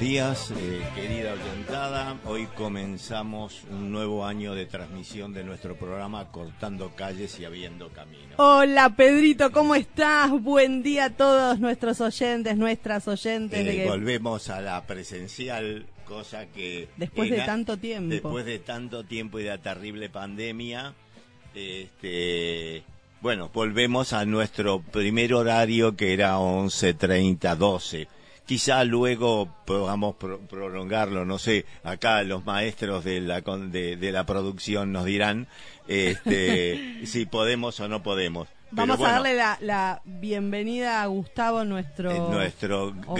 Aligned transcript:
Buenos 0.00 0.48
días, 0.48 0.50
eh, 0.56 0.82
querida 0.94 1.34
oyentada. 1.34 2.16
Hoy 2.24 2.46
comenzamos 2.56 3.64
un 3.70 3.92
nuevo 3.92 4.24
año 4.24 4.54
de 4.54 4.64
transmisión 4.64 5.34
de 5.34 5.44
nuestro 5.44 5.76
programa 5.76 6.30
Cortando 6.30 6.90
Calles 6.96 7.38
y 7.38 7.44
Abriendo 7.44 7.90
Caminos. 7.90 8.34
Hola 8.38 8.96
Pedrito, 8.96 9.52
¿cómo 9.52 9.74
estás? 9.74 10.30
Buen 10.30 10.82
día 10.82 11.06
a 11.06 11.10
todos 11.10 11.60
nuestros 11.60 12.00
oyentes, 12.00 12.56
nuestras 12.56 13.08
oyentes. 13.08 13.60
Eh, 13.60 13.64
de 13.64 13.76
que- 13.76 13.86
Volvemos 13.88 14.48
a 14.48 14.62
la 14.62 14.86
presencial, 14.86 15.84
cosa 16.06 16.46
que... 16.46 16.88
Después 16.96 17.30
de 17.30 17.42
tanto 17.42 17.76
tiempo. 17.76 18.08
Después 18.08 18.46
de 18.46 18.58
tanto 18.58 19.04
tiempo 19.04 19.38
y 19.38 19.42
de 19.44 19.50
la 19.50 19.58
terrible 19.58 20.08
pandemia, 20.08 20.94
este... 21.54 22.84
Bueno, 23.20 23.50
volvemos 23.52 24.14
a 24.14 24.24
nuestro 24.24 24.80
primer 24.80 25.34
horario 25.34 25.94
que 25.94 26.14
era 26.14 26.38
11.30, 26.38 27.54
12. 27.54 28.08
Quizá 28.50 28.82
luego 28.82 29.48
podamos 29.64 30.16
pro- 30.16 30.40
prolongarlo, 30.40 31.24
no 31.24 31.38
sé, 31.38 31.66
acá 31.84 32.24
los 32.24 32.44
maestros 32.44 33.04
de 33.04 33.20
la, 33.20 33.42
con- 33.42 33.70
de, 33.70 33.94
de 33.96 34.10
la 34.10 34.26
producción 34.26 34.90
nos 34.90 35.04
dirán 35.04 35.46
este, 35.86 37.00
si 37.06 37.26
podemos 37.26 37.78
o 37.78 37.86
no 37.86 38.02
podemos. 38.02 38.48
Vamos 38.72 38.98
bueno, 38.98 39.10
a 39.12 39.14
darle 39.18 39.34
la, 39.36 39.56
la 39.60 40.02
bienvenida 40.04 41.00
a 41.00 41.06
Gustavo, 41.06 41.64
nuestro... 41.64 42.10
eh, 42.10 42.18
nuestro 42.28 42.88
operador. 43.06 43.18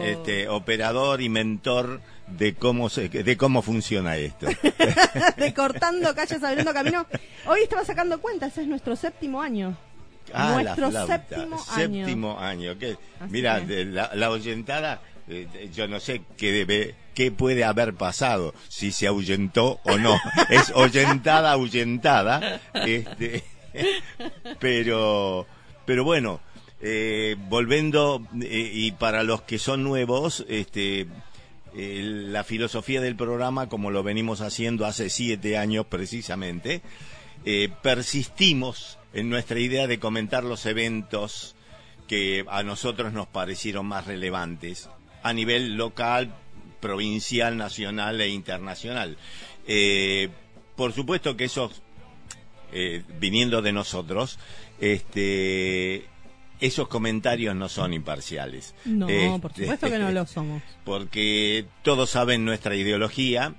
gran 0.00 0.02
este, 0.08 0.48
operador 0.48 1.20
y 1.20 1.28
mentor 1.28 2.00
de 2.28 2.54
cómo 2.54 2.88
se, 2.88 3.10
de 3.10 3.36
cómo 3.36 3.60
funciona 3.60 4.16
esto. 4.16 4.46
de 5.36 5.52
Cortando 5.52 6.14
Calles, 6.14 6.42
Abriendo 6.42 6.72
Camino. 6.72 7.06
Hoy 7.46 7.60
estaba 7.64 7.84
sacando 7.84 8.18
cuentas, 8.18 8.56
es 8.56 8.66
nuestro 8.66 8.96
séptimo 8.96 9.42
año. 9.42 9.76
Ah, 10.32 10.60
la 10.62 10.74
nuestro 10.76 11.06
séptimo 11.06 11.56
año. 11.70 12.04
Séptimo 12.06 12.38
año. 12.38 12.78
que- 12.78 12.96
mira, 13.28 13.60
de 13.60 13.84
la, 13.84 14.10
la 14.14 14.30
oyentada, 14.30 15.00
eh, 15.28 15.70
yo 15.74 15.88
no 15.88 16.00
sé 16.00 16.22
qué 16.36 16.52
debe, 16.52 16.94
qué 17.14 17.30
puede 17.30 17.64
haber 17.64 17.94
pasado, 17.94 18.54
si 18.68 18.92
se 18.92 19.06
ahuyentó 19.06 19.80
o 19.84 19.98
no. 19.98 20.16
es 20.50 20.70
oyentada, 20.74 21.52
ahuyentada. 21.52 22.60
Este, 22.74 23.42
pero, 24.60 25.46
pero 25.86 26.04
bueno, 26.04 26.40
eh, 26.80 27.36
volviendo, 27.48 28.26
eh, 28.42 28.70
y 28.72 28.92
para 28.92 29.22
los 29.22 29.42
que 29.42 29.58
son 29.58 29.82
nuevos, 29.84 30.44
este, 30.48 31.06
eh, 31.76 32.00
la 32.04 32.44
filosofía 32.44 33.00
del 33.00 33.16
programa, 33.16 33.68
como 33.68 33.90
lo 33.90 34.02
venimos 34.02 34.40
haciendo 34.40 34.84
hace 34.86 35.10
siete 35.10 35.56
años 35.56 35.86
precisamente, 35.86 36.82
persistimos 37.82 38.98
en 39.14 39.30
nuestra 39.30 39.58
idea 39.58 39.86
de 39.86 39.98
comentar 39.98 40.44
los 40.44 40.66
eventos 40.66 41.56
que 42.06 42.44
a 42.48 42.62
nosotros 42.62 43.12
nos 43.12 43.26
parecieron 43.28 43.86
más 43.86 44.06
relevantes 44.06 44.90
a 45.22 45.32
nivel 45.32 45.76
local, 45.76 46.34
provincial, 46.80 47.56
nacional 47.56 48.20
e 48.20 48.28
internacional. 48.28 49.16
Eh, 49.66 50.28
por 50.76 50.92
supuesto 50.92 51.36
que 51.36 51.44
esos, 51.44 51.82
eh, 52.72 53.02
viniendo 53.18 53.62
de 53.62 53.72
nosotros, 53.72 54.38
este, 54.80 56.04
esos 56.60 56.88
comentarios 56.88 57.56
no 57.56 57.68
son 57.68 57.94
imparciales. 57.94 58.74
No, 58.84 59.08
Este, 59.08 59.38
por 59.40 59.54
supuesto 59.54 59.88
que 59.88 59.98
no 59.98 60.10
lo 60.10 60.26
somos. 60.26 60.62
porque 60.84 61.66
todos 61.82 62.10
saben 62.10 62.44
nuestra 62.44 62.76
ideología 62.76 63.54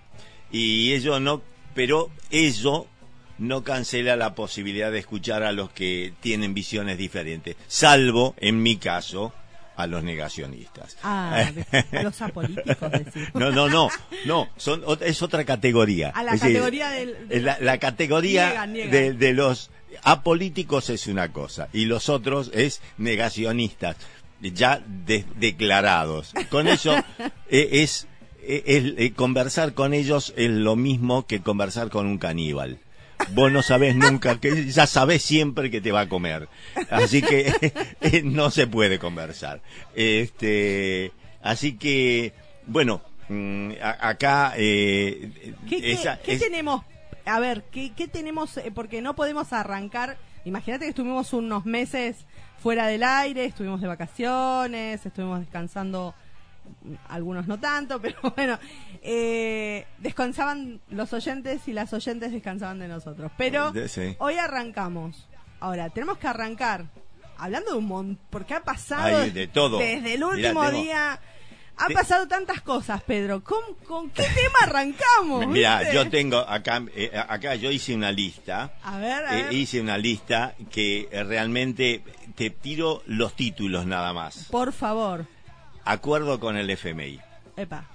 y 0.52 0.94
ello 0.94 1.20
no, 1.20 1.42
pero 1.74 2.12
ello 2.30 2.88
no 3.38 3.64
cancela 3.64 4.16
la 4.16 4.34
posibilidad 4.36 4.92
de 4.92 5.00
escuchar 5.00 5.44
a 5.44 5.52
los 5.52 5.70
que 5.72 6.14
tienen 6.22 6.54
visiones 6.54 6.98
diferentes, 6.98 7.56
salvo 7.68 8.36
en 8.38 8.62
mi 8.64 8.78
caso 8.78 9.34
a 9.78 9.88
los 9.88 10.04
negacionistas. 10.04 10.96
Ah, 11.04 11.52
de- 11.54 12.04
los 12.04 12.22
apolíticos. 12.22 12.78
No, 13.34 13.52
no, 13.52 13.68
no, 13.68 13.90
no, 14.26 14.48
son, 14.56 14.84
es 15.02 15.22
otra 15.22 15.44
categoría. 15.44 16.12
A 16.12 16.24
la 16.24 16.36
Es 16.36 16.40
decir, 16.42 16.56
categoría 16.56 16.90
del- 16.92 17.28
del- 17.28 17.44
la, 17.46 17.58
la 17.60 17.78
categoría 17.78 18.48
Niegan, 18.48 18.74
niegan. 18.74 18.92
De, 18.92 19.14
de 19.14 19.34
los 19.34 19.70
apolíticos 20.04 20.90
es 20.90 21.08
una 21.08 21.34
cosa 21.34 21.68
y 21.74 21.86
los 21.86 22.08
otros 22.08 22.52
es 22.54 22.82
negacionistas, 22.98 23.98
ya 24.40 24.82
de- 24.88 25.26
declarados. 25.38 26.34
Con 26.50 26.68
eso 26.68 26.96
eh, 27.50 27.70
es, 27.72 28.08
eh, 28.44 28.64
es- 28.66 28.94
eh, 28.98 29.14
conversar 29.14 29.74
con 29.74 29.94
ellos 29.94 30.34
es 30.38 30.50
lo 30.52 30.76
mismo 30.78 31.26
que 31.28 31.42
conversar 31.42 31.90
con 31.90 32.08
un 32.08 32.18
caníbal. 32.18 32.80
Vos 33.32 33.52
no 33.52 33.62
sabés 33.62 33.96
nunca, 33.96 34.40
que 34.40 34.66
ya 34.72 34.88
sabés 34.88 35.24
siempre 35.24 35.72
que 35.72 35.82
te 35.82 35.92
va 35.92 36.02
a 36.02 36.10
comer. 36.10 36.48
Así 36.90 37.22
que 37.22 37.54
eh, 38.02 38.22
no 38.24 38.52
se 38.52 38.68
puede 38.68 39.00
conversar. 39.00 39.62
Este, 39.96 41.12
así 41.42 41.74
que, 41.78 42.34
bueno, 42.68 43.02
mm, 43.30 43.72
acá 43.82 44.54
eh, 44.58 45.32
¿Qué, 45.70 45.82
qué- 45.82 45.92
esa- 45.94 46.20
qué 46.22 46.34
es- 46.34 46.40
tenemos? 46.42 46.84
A 47.26 47.40
ver, 47.40 47.64
¿qué, 47.72 47.92
qué 47.96 48.08
tenemos? 48.08 48.58
Eh, 48.58 48.72
Porque 48.74 49.02
no 49.02 49.16
podemos 49.16 49.52
arrancar. 49.54 50.18
Imagínate 50.46 50.86
que 50.86 50.90
estuvimos 50.90 51.34
unos 51.34 51.66
meses 51.66 52.18
fuera 52.62 52.86
del 52.88 53.04
aire, 53.04 53.46
estuvimos 53.46 53.82
de 53.82 53.88
vacaciones, 53.88 55.04
estuvimos 55.06 55.40
descansando, 55.40 56.14
algunos 57.10 57.48
no 57.48 57.60
tanto, 57.60 58.00
pero 58.02 58.18
bueno, 58.36 58.60
eh, 59.02 59.86
descansaban 60.00 60.80
los 60.90 61.14
oyentes 61.14 61.68
y 61.68 61.74
las 61.74 61.94
oyentes 61.94 62.32
descansaban 62.32 62.80
de 62.80 62.88
nosotros. 62.88 63.32
Pero 63.38 63.74
sí. 63.88 64.16
hoy 64.20 64.36
arrancamos. 64.36 65.28
Ahora, 65.60 65.90
tenemos 65.90 66.18
que 66.18 66.28
arrancar 66.28 66.86
hablando 67.38 67.72
de 67.72 67.78
un 67.78 67.86
montón, 67.86 68.20
porque 68.30 68.54
ha 68.54 68.64
pasado 68.64 69.20
de 69.30 69.48
todo. 69.48 69.78
desde 69.80 70.14
el 70.16 70.24
último 70.24 70.70
día. 70.72 71.20
Ha 71.78 71.88
Te- 71.88 71.94
pasado 71.94 72.26
tantas 72.26 72.62
cosas, 72.62 73.04
Pedro. 73.04 73.44
¿Con, 73.44 73.60
con 73.86 74.10
qué 74.10 74.24
tema 74.24 74.60
arrancamos? 74.64 75.46
Mira, 75.50 75.92
yo 75.92 76.10
tengo 76.10 76.38
acá, 76.38 76.82
eh, 76.96 77.12
acá 77.28 77.56
yo 77.56 77.70
hice 77.70 77.94
una 77.94 78.14
lista. 78.14 78.72
A 78.82 78.98
ver, 78.98 79.26
a 79.26 79.38
Eh, 79.40 79.44
ver. 79.44 79.54
hice 79.54 79.82
una 79.82 79.98
lista 79.98 80.56
que 80.72 81.10
realmente 81.28 82.02
te 82.36 82.50
tiro 82.50 83.04
los 83.08 83.34
títulos 83.36 83.86
nada 83.86 84.14
más. 84.14 84.46
Por 84.50 84.72
favor. 84.72 85.26
Acuerdo 85.86 86.40
con 86.40 86.58
el 86.58 86.70
FMI. 86.70 87.20
Epa. 87.58 87.86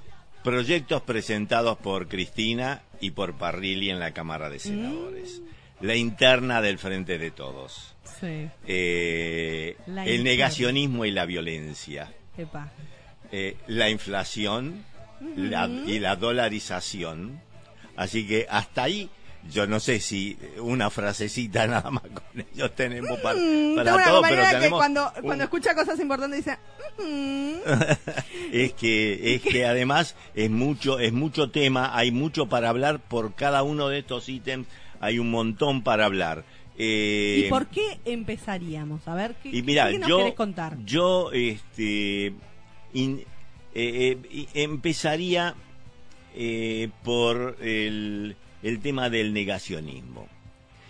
proyectos 0.42 1.02
presentados 1.02 1.76
por 1.78 2.08
Cristina 2.08 2.82
y 3.00 3.10
por 3.10 3.34
Parrilli 3.34 3.90
en 3.90 3.98
la 4.00 4.12
Cámara 4.12 4.48
de 4.48 4.58
Senadores. 4.58 5.42
La 5.82 5.96
interna 5.96 6.62
del 6.62 6.78
Frente 6.78 7.18
de 7.18 7.30
Todos. 7.30 7.94
Sí. 8.20 8.48
Eh, 8.66 9.76
el 9.86 10.24
negacionismo 10.24 11.04
y 11.04 11.10
la 11.10 11.26
violencia. 11.26 12.10
Epa. 12.38 12.70
Eh, 13.32 13.56
la 13.66 13.90
inflación 13.90 14.84
la- 15.36 15.66
y 15.68 15.98
la 15.98 16.16
dolarización. 16.16 17.40
Así 17.96 18.26
que 18.26 18.46
hasta 18.48 18.84
ahí, 18.84 19.10
yo 19.48 19.66
no 19.66 19.80
sé 19.80 20.00
si 20.00 20.36
una 20.58 20.90
frasecita 20.90 21.66
nada 21.68 21.90
más 21.90 22.02
con 22.02 22.44
ellos 22.52 22.74
tenemos 22.74 23.18
para, 23.20 23.38
Mm, 23.38 23.76
para 23.76 23.94
una 23.94 24.04
todo, 24.04 24.22
pero 24.22 24.34
compañera 24.36 24.50
que 24.50 24.56
tenemos 24.56 24.78
cuando, 24.78 25.12
un- 25.16 25.22
cuando 25.22 25.44
escucha 25.44 25.74
cosas 25.74 25.98
importantes 26.00 26.44
dice... 26.44 26.58
Es 28.52 28.72
que 28.74 29.34
es 29.36 29.42
que 29.42 29.64
además 29.64 30.16
es 30.34 30.50
mucho 30.50 30.98
es 30.98 31.12
mucho 31.12 31.50
tema 31.50 31.96
hay 31.96 32.10
mucho 32.10 32.46
para 32.48 32.68
hablar 32.68 32.98
por 33.00 33.34
cada 33.34 33.62
uno 33.62 33.88
de 33.88 33.98
estos 34.00 34.28
ítems 34.28 34.66
hay 35.00 35.18
un 35.18 35.30
montón 35.30 35.82
para 35.82 36.04
hablar 36.04 36.44
Eh, 36.76 37.44
¿Y 37.46 37.48
por 37.50 37.66
qué 37.68 38.00
empezaríamos? 38.06 39.06
A 39.06 39.14
ver, 39.14 39.34
¿qué, 39.42 39.50
y 39.50 39.62
qué 39.92 39.98
nos 39.98 40.08
yo 40.08 40.16
querés 40.18 40.34
contar? 40.34 40.76
yo 40.84 41.30
este 41.32 42.32
in- 42.94 43.24
eh, 43.74 44.18
eh, 44.32 44.46
empezaría 44.54 45.54
eh, 46.34 46.88
por 47.04 47.56
el, 47.60 48.36
el 48.62 48.80
tema 48.80 49.08
del 49.10 49.32
negacionismo. 49.32 50.28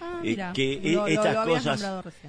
Ah, 0.00 0.20
Eh, 0.24 0.36
que 0.54 0.80
lo, 0.84 1.00
lo- 1.02 1.06
estas 1.06 1.34
lo 1.46 1.52
cosas 1.54 1.80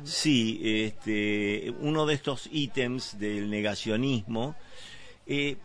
sí 0.04 0.60
este 0.64 1.74
uno 1.80 2.06
de 2.06 2.14
estos 2.14 2.48
ítems 2.52 3.18
del 3.20 3.50
negacionismo 3.50 4.56
eh, 5.28 5.58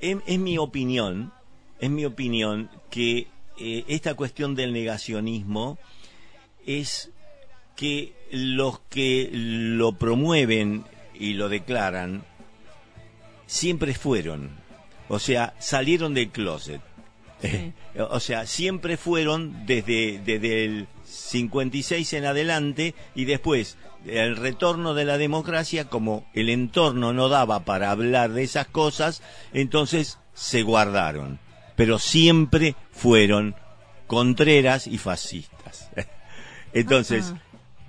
es, 0.00 0.16
es 0.26 0.38
mi 0.38 0.56
opinión 0.58 1.32
es 1.80 1.90
mi 1.90 2.04
opinión 2.04 2.68
que 2.90 3.28
eh, 3.58 3.84
esta 3.88 4.14
cuestión 4.14 4.54
del 4.54 4.72
negacionismo 4.72 5.78
es 6.66 7.10
que 7.76 8.12
los 8.32 8.80
que 8.88 9.28
lo 9.32 9.92
promueven 9.92 10.84
y 11.14 11.34
lo 11.34 11.48
declaran 11.48 12.22
siempre 13.46 13.94
fueron 13.94 14.50
o 15.08 15.18
sea 15.18 15.54
salieron 15.58 16.14
del 16.14 16.30
closet 16.30 16.80
Sí. 17.40 17.72
o 17.98 18.20
sea, 18.20 18.46
siempre 18.46 18.96
fueron 18.96 19.64
desde, 19.66 20.20
desde 20.24 20.64
el 20.64 20.88
56 21.04 22.12
en 22.14 22.24
adelante 22.24 22.94
y 23.14 23.24
después 23.26 23.76
el 24.06 24.36
retorno 24.36 24.94
de 24.94 25.04
la 25.04 25.18
democracia, 25.18 25.88
como 25.88 26.26
el 26.34 26.48
entorno 26.48 27.12
no 27.12 27.28
daba 27.28 27.60
para 27.64 27.90
hablar 27.90 28.32
de 28.32 28.42
esas 28.42 28.66
cosas, 28.66 29.22
entonces 29.52 30.18
se 30.34 30.62
guardaron. 30.62 31.38
Pero 31.76 31.98
siempre 31.98 32.74
fueron 32.90 33.54
contreras 34.06 34.86
y 34.86 34.98
fascistas. 34.98 35.90
Entonces, 36.72 37.26
Ajá. 37.26 37.40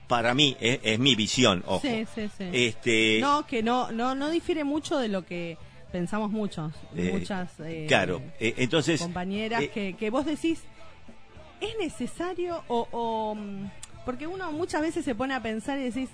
para 0.07 0.33
mí, 0.33 0.55
es, 0.59 0.79
es 0.83 0.99
mi 0.99 1.15
visión, 1.15 1.63
ojo. 1.65 1.81
Sí, 1.81 2.05
sí, 2.13 2.29
sí. 2.37 2.45
Este, 2.51 3.19
No, 3.21 3.45
que 3.45 3.63
no, 3.63 3.91
no, 3.91 4.15
no 4.15 4.29
difiere 4.29 4.63
mucho 4.63 4.97
de 4.97 5.07
lo 5.07 5.25
que 5.25 5.57
pensamos 5.91 6.31
muchos, 6.31 6.73
Eh, 6.95 7.11
muchas 7.11 7.51
eh, 7.59 7.85
claro, 7.87 8.21
eh, 8.39 8.53
entonces... 8.57 9.01
compañeras 9.01 9.63
que, 9.73 9.93
que 9.93 10.09
vos 10.09 10.25
decís, 10.25 10.61
¿es 11.61 11.77
necesario 11.79 12.63
o, 12.67 12.87
o, 12.91 13.35
mm, 13.35 13.69
porque 14.05 14.27
uno 14.27 14.51
muchas 14.51 14.81
veces 14.81 15.05
se 15.05 15.15
pone 15.15 15.33
a 15.33 15.41
pensar 15.41 15.77
y 15.79 15.83
decís, 15.83 16.09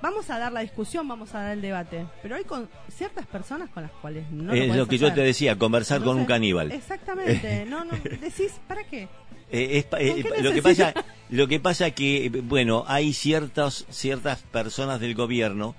vamos 0.00 0.30
a 0.30 0.38
dar 0.38 0.52
la 0.52 0.60
discusión, 0.60 1.06
vamos 1.08 1.34
a 1.34 1.42
dar 1.42 1.52
el 1.52 1.62
debate, 1.62 2.06
pero 2.22 2.36
hay 2.36 2.44
con 2.44 2.68
ciertas 2.88 3.26
personas 3.26 3.70
con 3.70 3.82
las 3.82 3.92
cuales 3.92 4.30
no 4.30 4.52
es 4.52 4.74
lo 4.74 4.86
que 4.86 4.98
yo 4.98 5.12
te 5.12 5.20
decía, 5.20 5.56
conversar 5.56 6.02
con 6.02 6.18
un 6.18 6.26
caníbal. 6.26 6.72
Exactamente, 6.72 7.64
no, 7.68 7.84
no, 7.84 7.92
decís, 8.20 8.52
¿para 8.66 8.84
qué? 8.84 9.08
Eh, 9.50 9.78
es 9.78 9.86
eh, 9.98 10.22
¿Con 10.22 10.32
qué 10.32 10.42
lo 10.42 10.52
que 10.52 10.62
pasa 10.62 10.92
lo 11.30 11.46
que 11.46 11.60
pasa 11.60 11.92
que 11.92 12.30
bueno 12.42 12.84
hay 12.88 13.12
ciertas 13.12 13.86
ciertas 13.90 14.42
personas 14.42 14.98
del 14.98 15.14
gobierno 15.14 15.76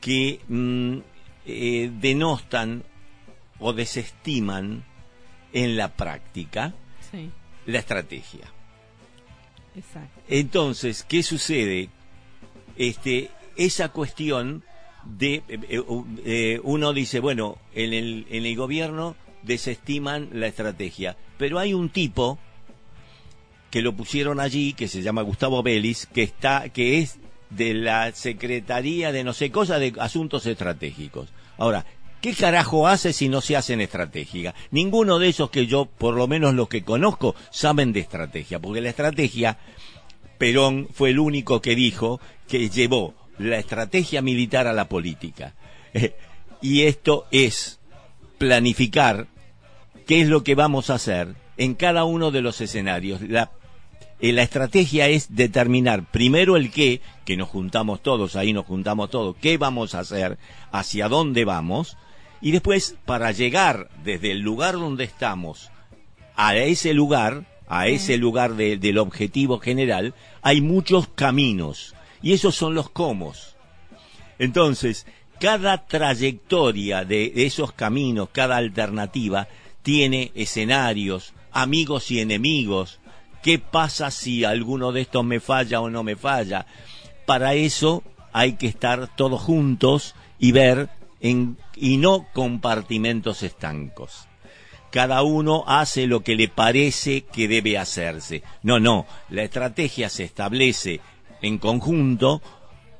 que 0.00 0.40
mm, 0.48 0.98
eh, 1.46 1.90
denostan 2.00 2.84
o 3.58 3.72
desestiman 3.72 4.84
en 5.52 5.76
la 5.76 5.88
práctica 5.96 6.74
Sí, 7.10 7.30
la 7.66 7.78
estrategia. 7.78 8.50
Exacto. 9.74 10.20
entonces 10.28 11.02
qué 11.08 11.22
sucede 11.22 11.88
este 12.76 13.30
esa 13.56 13.88
cuestión 13.88 14.62
de 15.04 15.36
eh, 15.36 15.42
eh, 15.48 15.82
eh, 16.24 16.60
uno 16.62 16.92
dice 16.92 17.20
bueno 17.20 17.56
en 17.74 17.94
el 17.94 18.26
en 18.30 18.44
el 18.44 18.54
gobierno 18.54 19.16
desestiman 19.42 20.28
la 20.32 20.46
estrategia 20.46 21.16
pero 21.38 21.58
hay 21.58 21.72
un 21.72 21.88
tipo 21.88 22.38
que 23.70 23.80
lo 23.80 23.94
pusieron 23.94 24.40
allí 24.40 24.74
que 24.74 24.88
se 24.88 25.00
llama 25.00 25.22
Gustavo 25.22 25.62
Vélez 25.62 26.06
que 26.06 26.22
está 26.22 26.68
que 26.68 26.98
es 26.98 27.18
de 27.56 27.74
la 27.74 28.12
secretaría 28.12 29.12
de 29.12 29.24
no 29.24 29.32
sé 29.32 29.50
cosa 29.50 29.78
de 29.78 29.92
asuntos 29.98 30.46
estratégicos 30.46 31.28
ahora 31.58 31.84
¿Qué 32.22 32.34
carajo 32.34 32.86
hace 32.86 33.12
si 33.12 33.28
no 33.28 33.40
se 33.40 33.56
hacen 33.56 33.80
estrategia? 33.80 34.54
Ninguno 34.70 35.18
de 35.18 35.28
esos 35.28 35.50
que 35.50 35.66
yo, 35.66 35.86
por 35.86 36.14
lo 36.14 36.28
menos 36.28 36.54
los 36.54 36.68
que 36.68 36.84
conozco, 36.84 37.34
saben 37.50 37.92
de 37.92 37.98
estrategia, 37.98 38.60
porque 38.60 38.80
la 38.80 38.90
estrategia 38.90 39.58
Perón 40.38 40.86
fue 40.92 41.10
el 41.10 41.18
único 41.18 41.60
que 41.60 41.74
dijo 41.74 42.20
que 42.46 42.70
llevó 42.70 43.14
la 43.38 43.58
estrategia 43.58 44.22
militar 44.22 44.68
a 44.68 44.72
la 44.72 44.88
política. 44.88 45.54
Y 46.64 46.82
esto 46.82 47.26
es 47.32 47.80
planificar 48.38 49.26
qué 50.06 50.20
es 50.20 50.28
lo 50.28 50.44
que 50.44 50.54
vamos 50.54 50.90
a 50.90 50.94
hacer 50.94 51.34
en 51.56 51.74
cada 51.74 52.04
uno 52.04 52.30
de 52.30 52.40
los 52.40 52.60
escenarios. 52.60 53.20
La, 53.22 53.50
eh, 54.22 54.32
la 54.32 54.42
estrategia 54.42 55.08
es 55.08 55.34
determinar 55.34 56.10
primero 56.10 56.56
el 56.56 56.70
qué, 56.70 57.02
que 57.26 57.36
nos 57.36 57.48
juntamos 57.50 58.02
todos, 58.02 58.36
ahí 58.36 58.54
nos 58.54 58.64
juntamos 58.64 59.10
todos, 59.10 59.36
qué 59.36 59.58
vamos 59.58 59.94
a 59.94 59.98
hacer, 60.00 60.38
hacia 60.70 61.08
dónde 61.08 61.44
vamos, 61.44 61.98
y 62.40 62.52
después 62.52 62.96
para 63.04 63.32
llegar 63.32 63.90
desde 64.02 64.30
el 64.32 64.38
lugar 64.40 64.74
donde 64.74 65.04
estamos 65.04 65.70
a 66.34 66.56
ese 66.56 66.94
lugar, 66.94 67.44
a 67.68 67.88
ese 67.88 68.16
lugar 68.16 68.54
de- 68.54 68.78
del 68.78 68.98
objetivo 68.98 69.58
general, 69.58 70.14
hay 70.40 70.60
muchos 70.62 71.08
caminos. 71.08 71.94
Y 72.22 72.32
esos 72.32 72.54
son 72.54 72.74
los 72.74 72.88
comos. 72.88 73.56
Entonces, 74.38 75.06
cada 75.40 75.86
trayectoria 75.86 77.04
de 77.04 77.30
de 77.30 77.46
esos 77.46 77.72
caminos, 77.72 78.28
cada 78.32 78.56
alternativa, 78.56 79.48
tiene 79.82 80.30
escenarios, 80.34 81.32
amigos 81.50 82.10
y 82.10 82.20
enemigos. 82.20 83.00
¿Qué 83.42 83.58
pasa 83.58 84.10
si 84.10 84.44
alguno 84.44 84.92
de 84.92 85.02
estos 85.02 85.24
me 85.24 85.40
falla 85.40 85.80
o 85.80 85.90
no 85.90 86.02
me 86.02 86.16
falla? 86.16 86.66
Para 87.26 87.54
eso 87.54 88.02
hay 88.32 88.54
que 88.54 88.66
estar 88.66 89.14
todos 89.16 89.40
juntos 89.40 90.14
y 90.38 90.52
ver 90.52 90.88
en, 91.20 91.56
y 91.76 91.96
no 91.96 92.26
compartimentos 92.32 93.42
estancos 93.42 94.28
cada 94.92 95.22
uno 95.22 95.64
hace 95.66 96.06
lo 96.06 96.22
que 96.22 96.36
le 96.36 96.48
parece 96.48 97.22
que 97.22 97.48
debe 97.48 97.78
hacerse. 97.78 98.42
No, 98.62 98.78
no, 98.78 99.06
la 99.30 99.42
estrategia 99.42 100.10
se 100.10 100.22
establece 100.22 101.00
en 101.40 101.56
conjunto, 101.56 102.42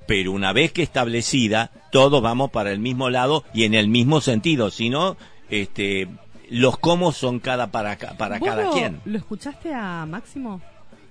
pero 0.06 0.32
una 0.32 0.54
vez 0.54 0.72
que 0.72 0.82
establecida, 0.82 1.70
todos 1.92 2.22
vamos 2.22 2.50
para 2.50 2.72
el 2.72 2.80
mismo 2.80 3.10
lado 3.10 3.44
y 3.52 3.64
en 3.64 3.74
el 3.74 3.88
mismo 3.88 4.22
sentido, 4.22 4.70
si 4.70 4.88
no, 4.88 5.18
este, 5.50 6.08
los 6.52 6.78
cómo 6.78 7.12
son 7.12 7.40
cada 7.40 7.70
para, 7.70 7.96
para 7.96 8.38
¿Vos 8.38 8.48
cada 8.48 8.64
lo, 8.64 8.72
quien. 8.72 9.00
¿Lo 9.04 9.18
escuchaste 9.18 9.72
a 9.74 10.06
Máximo? 10.06 10.60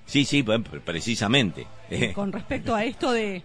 Sí, 0.06 0.26
sí, 0.26 0.44
precisamente. 0.86 1.68
Con 2.14 2.32
respecto 2.34 2.76
a 2.76 2.84
esto 2.84 3.12
de 3.12 3.44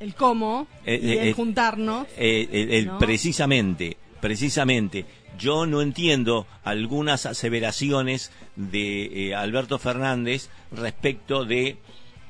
el 0.00 0.14
cómo 0.14 0.66
Eh, 0.84 0.98
y 1.02 1.10
eh, 1.10 1.22
el 1.22 1.28
eh, 1.28 1.32
juntarnos. 1.32 2.06
Eh, 2.16 2.48
el- 2.52 2.70
el- 2.72 2.86
¿No? 2.86 2.98
Precisamente, 2.98 3.96
precisamente. 4.20 5.06
Yo 5.38 5.66
no 5.66 5.82
entiendo 5.82 6.46
algunas 6.64 7.24
aseveraciones 7.26 8.32
de 8.56 9.32
Alberto 9.36 9.78
Fernández 9.78 10.50
respecto 10.72 11.44
de 11.44 11.78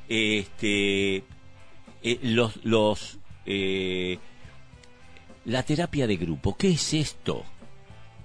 este 0.09 1.17
eh, 2.03 2.19
los 2.23 2.57
los 2.65 3.19
eh, 3.47 4.19
la 5.47 5.63
terapia 5.63 6.07
de 6.07 6.17
grupo. 6.19 6.57
¿Qué 6.57 6.71
es 6.73 6.93
esto? 6.95 7.45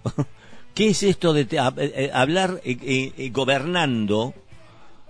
¿Qué 0.73 0.89
es 0.89 1.03
esto 1.03 1.33
de 1.33 1.47
hab- 1.49 1.75
eh, 1.77 2.09
hablar 2.13 2.61
eh, 2.63 2.77
eh, 2.81 3.11
eh, 3.17 3.29
gobernando 3.29 4.33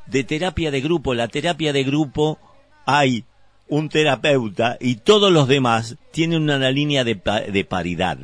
de 0.08 0.24
terapia 0.24 0.72
de 0.72 0.82
grupo? 0.82 1.14
La 1.14 1.28
terapia 1.28 1.72
de 1.74 1.84
grupo 1.84 2.38
hay 2.86 3.24
un 3.70 3.88
terapeuta 3.90 4.78
y 4.80 4.96
todos 4.96 5.32
los 5.32 5.48
demás 5.48 5.96
tienen 6.12 6.44
una 6.44 6.70
línea 6.70 7.04
de 7.04 7.66
paridad. 7.68 8.18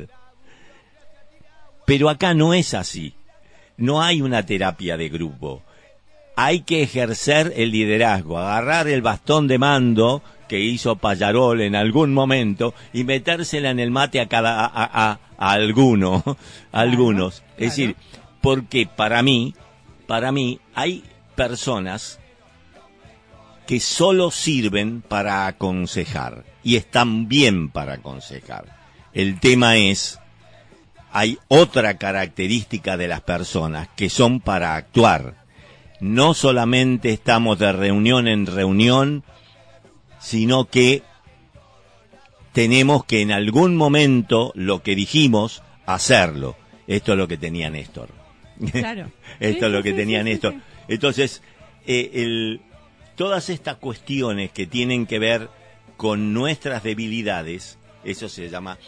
Pero 1.86 2.08
acá 2.08 2.34
no 2.34 2.54
es 2.54 2.74
así. 2.74 3.14
No 3.76 4.02
hay 4.02 4.20
una 4.20 4.44
terapia 4.44 4.96
de 4.96 5.08
grupo. 5.08 5.62
Hay 6.36 6.60
que 6.60 6.82
ejercer 6.82 7.52
el 7.56 7.70
liderazgo, 7.72 8.38
agarrar 8.38 8.86
el 8.88 9.02
bastón 9.02 9.48
de 9.48 9.58
mando 9.58 10.22
que 10.48 10.60
hizo 10.60 10.96
Payarol 10.96 11.60
en 11.62 11.74
algún 11.74 12.12
momento 12.12 12.74
y 12.92 13.04
metérsela 13.04 13.70
en 13.70 13.80
el 13.80 13.90
mate 13.90 14.20
a 14.20 14.26
cada, 14.26 14.64
a, 14.66 14.70
a- 15.10 15.18
a 15.40 15.52
alguno, 15.52 16.22
a 16.70 16.80
algunos. 16.80 17.40
claro. 17.40 17.54
Es 17.56 17.70
decir, 17.70 17.96
porque 18.40 18.86
para 18.86 19.22
mí, 19.22 19.54
para 20.06 20.30
mí 20.30 20.60
hay 20.74 21.02
personas 21.34 22.20
que 23.66 23.80
solo 23.80 24.30
sirven 24.30 25.00
para 25.00 25.46
aconsejar 25.46 26.44
y 26.62 26.76
están 26.76 27.28
bien 27.28 27.68
para 27.70 27.94
aconsejar. 27.94 28.78
El 29.12 29.40
tema 29.40 29.76
es, 29.76 30.18
hay 31.12 31.38
otra 31.48 31.96
característica 31.98 32.96
de 32.96 33.08
las 33.08 33.22
personas 33.22 33.88
que 33.96 34.10
son 34.10 34.40
para 34.40 34.76
actuar. 34.76 35.46
No 36.00 36.34
solamente 36.34 37.12
estamos 37.12 37.58
de 37.58 37.72
reunión 37.72 38.28
en 38.28 38.46
reunión, 38.46 39.24
sino 40.18 40.66
que 40.66 41.02
tenemos 42.52 43.04
que 43.04 43.20
en 43.22 43.32
algún 43.32 43.76
momento 43.76 44.52
lo 44.54 44.82
que 44.82 44.94
dijimos, 44.94 45.62
hacerlo. 45.86 46.56
Esto 46.86 47.12
es 47.12 47.18
lo 47.18 47.28
que 47.28 47.36
tenía 47.36 47.70
Néstor. 47.70 48.08
Claro. 48.72 49.10
Esto 49.40 49.60
Sí, 49.60 49.66
es 49.66 49.72
lo 49.72 49.82
que 49.82 49.90
sí, 49.90 49.96
tenía 49.96 50.18
sí, 50.18 50.24
Néstor. 50.24 50.54
Entonces, 50.88 51.42
eh, 51.86 52.10
el- 52.14 52.60
todas 53.14 53.48
estas 53.50 53.76
cuestiones 53.76 54.50
que 54.50 54.66
tienen 54.66 55.06
que 55.06 55.18
ver 55.18 55.48
con 55.96 56.32
nuestras 56.32 56.82
debilidades, 56.82 57.78
eso 58.04 58.28
se 58.28 58.48
llama, 58.48 58.78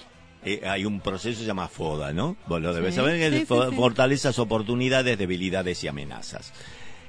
eh, 0.45 0.62
hay 0.66 0.85
un 0.85 1.00
proceso 1.00 1.37
que 1.38 1.42
se 1.42 1.47
llama 1.47 1.69
FODA, 1.69 2.12
¿no? 2.12 2.37
Vos 2.47 2.61
lo 2.61 2.73
debes 2.75 2.95
saber, 2.95 3.47
fortalezas, 3.47 4.38
oportunidades, 4.38 5.16
debilidades 5.19 5.85
y 5.85 5.88
amenazas. 5.88 6.52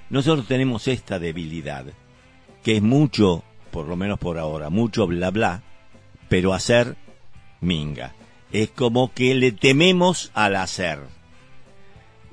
Nosotros 0.10 0.48
tenemos 0.48 0.88
esta 0.88 1.18
debilidad, 1.18 1.86
que 2.64 2.76
es 2.78 2.82
mucho, 2.84 3.44
por 3.72 3.88
lo 3.88 3.96
menos 3.96 4.20
por 4.20 4.38
ahora, 4.38 4.70
mucho 4.70 5.08
bla 5.08 5.32
bla, 5.32 5.64
pero 6.30 6.54
hacer 6.54 6.96
minga. 7.62 8.14
Es 8.52 8.70
como 8.70 9.14
que 9.14 9.34
le 9.36 9.52
tememos 9.52 10.32
al 10.34 10.56
hacer. 10.56 11.00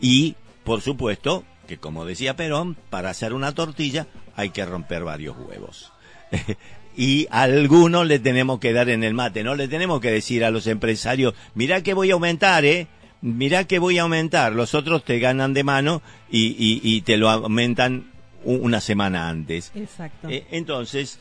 Y, 0.00 0.36
por 0.64 0.80
supuesto, 0.82 1.44
que 1.66 1.78
como 1.78 2.04
decía 2.04 2.36
Perón, 2.36 2.76
para 2.90 3.10
hacer 3.10 3.32
una 3.32 3.54
tortilla 3.54 4.06
hay 4.36 4.50
que 4.50 4.64
romper 4.66 5.04
varios 5.04 5.36
huevos. 5.38 5.92
y 6.96 7.26
a 7.30 7.42
algunos 7.42 8.06
le 8.06 8.18
tenemos 8.18 8.58
que 8.60 8.72
dar 8.72 8.88
en 8.88 9.04
el 9.04 9.14
mate, 9.14 9.42
no 9.44 9.54
le 9.54 9.68
tenemos 9.68 10.00
que 10.00 10.10
decir 10.10 10.44
a 10.44 10.50
los 10.50 10.66
empresarios, 10.66 11.34
mirá 11.54 11.82
que 11.82 11.94
voy 11.94 12.10
a 12.10 12.14
aumentar, 12.14 12.64
¿eh? 12.64 12.86
Mirá 13.22 13.64
que 13.64 13.78
voy 13.78 13.98
a 13.98 14.02
aumentar. 14.02 14.52
Los 14.54 14.74
otros 14.74 15.04
te 15.04 15.18
ganan 15.18 15.52
de 15.52 15.62
mano 15.62 16.00
y, 16.30 16.46
y- 16.58 16.80
y 16.82 17.02
te 17.02 17.18
lo 17.18 17.28
aumentan 17.28 18.10
una 18.44 18.80
semana 18.80 19.28
antes. 19.28 19.72
Exacto. 19.74 20.30
Eh, 20.30 20.46
entonces, 20.50 21.18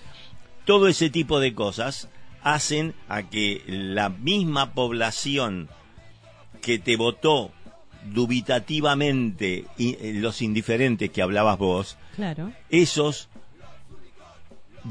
todo 0.64 0.88
ese 0.88 1.10
tipo 1.10 1.42
de 1.42 1.54
cosas 1.54 2.08
hacen 2.44 2.94
a 3.08 3.24
que 3.24 3.64
la 3.68 4.10
misma 4.10 4.74
población 4.74 5.70
que 6.62 6.80
te 6.80 6.96
votó 6.96 7.52
dubitativamente 8.06 9.66
y, 9.78 9.96
eh, 10.00 10.14
los 10.16 10.42
indiferentes 10.42 11.10
que 11.10 11.22
hablabas 11.22 11.58
vos, 11.58 11.98
claro. 12.16 12.52
esos 12.70 13.30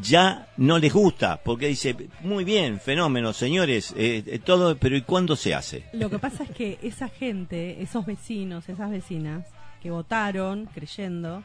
ya 0.03 0.49
no 0.57 0.79
les 0.79 0.93
gusta, 0.93 1.41
porque 1.43 1.69
dice, 1.69 1.97
muy 2.21 2.45
bien, 2.45 2.81
fenómeno, 2.81 3.33
señores, 3.33 3.95
eh, 3.97 4.23
eh, 4.27 4.39
todo, 4.39 4.77
pero 4.77 4.97
¿y 4.97 5.03
cuándo 5.03 5.37
se 5.37 5.55
hace? 5.55 5.85
Lo 5.93 6.11
que 6.11 6.19
pasa 6.19 6.45
es 6.45 6.51
que 6.51 6.79
esa 6.83 7.09
gente, 7.09 7.83
esos 7.83 8.05
vecinos, 8.07 8.69
esas 8.69 8.91
vecinas 8.91 9.47
que 9.83 9.91
votaron 9.91 10.67
creyendo, 10.67 11.43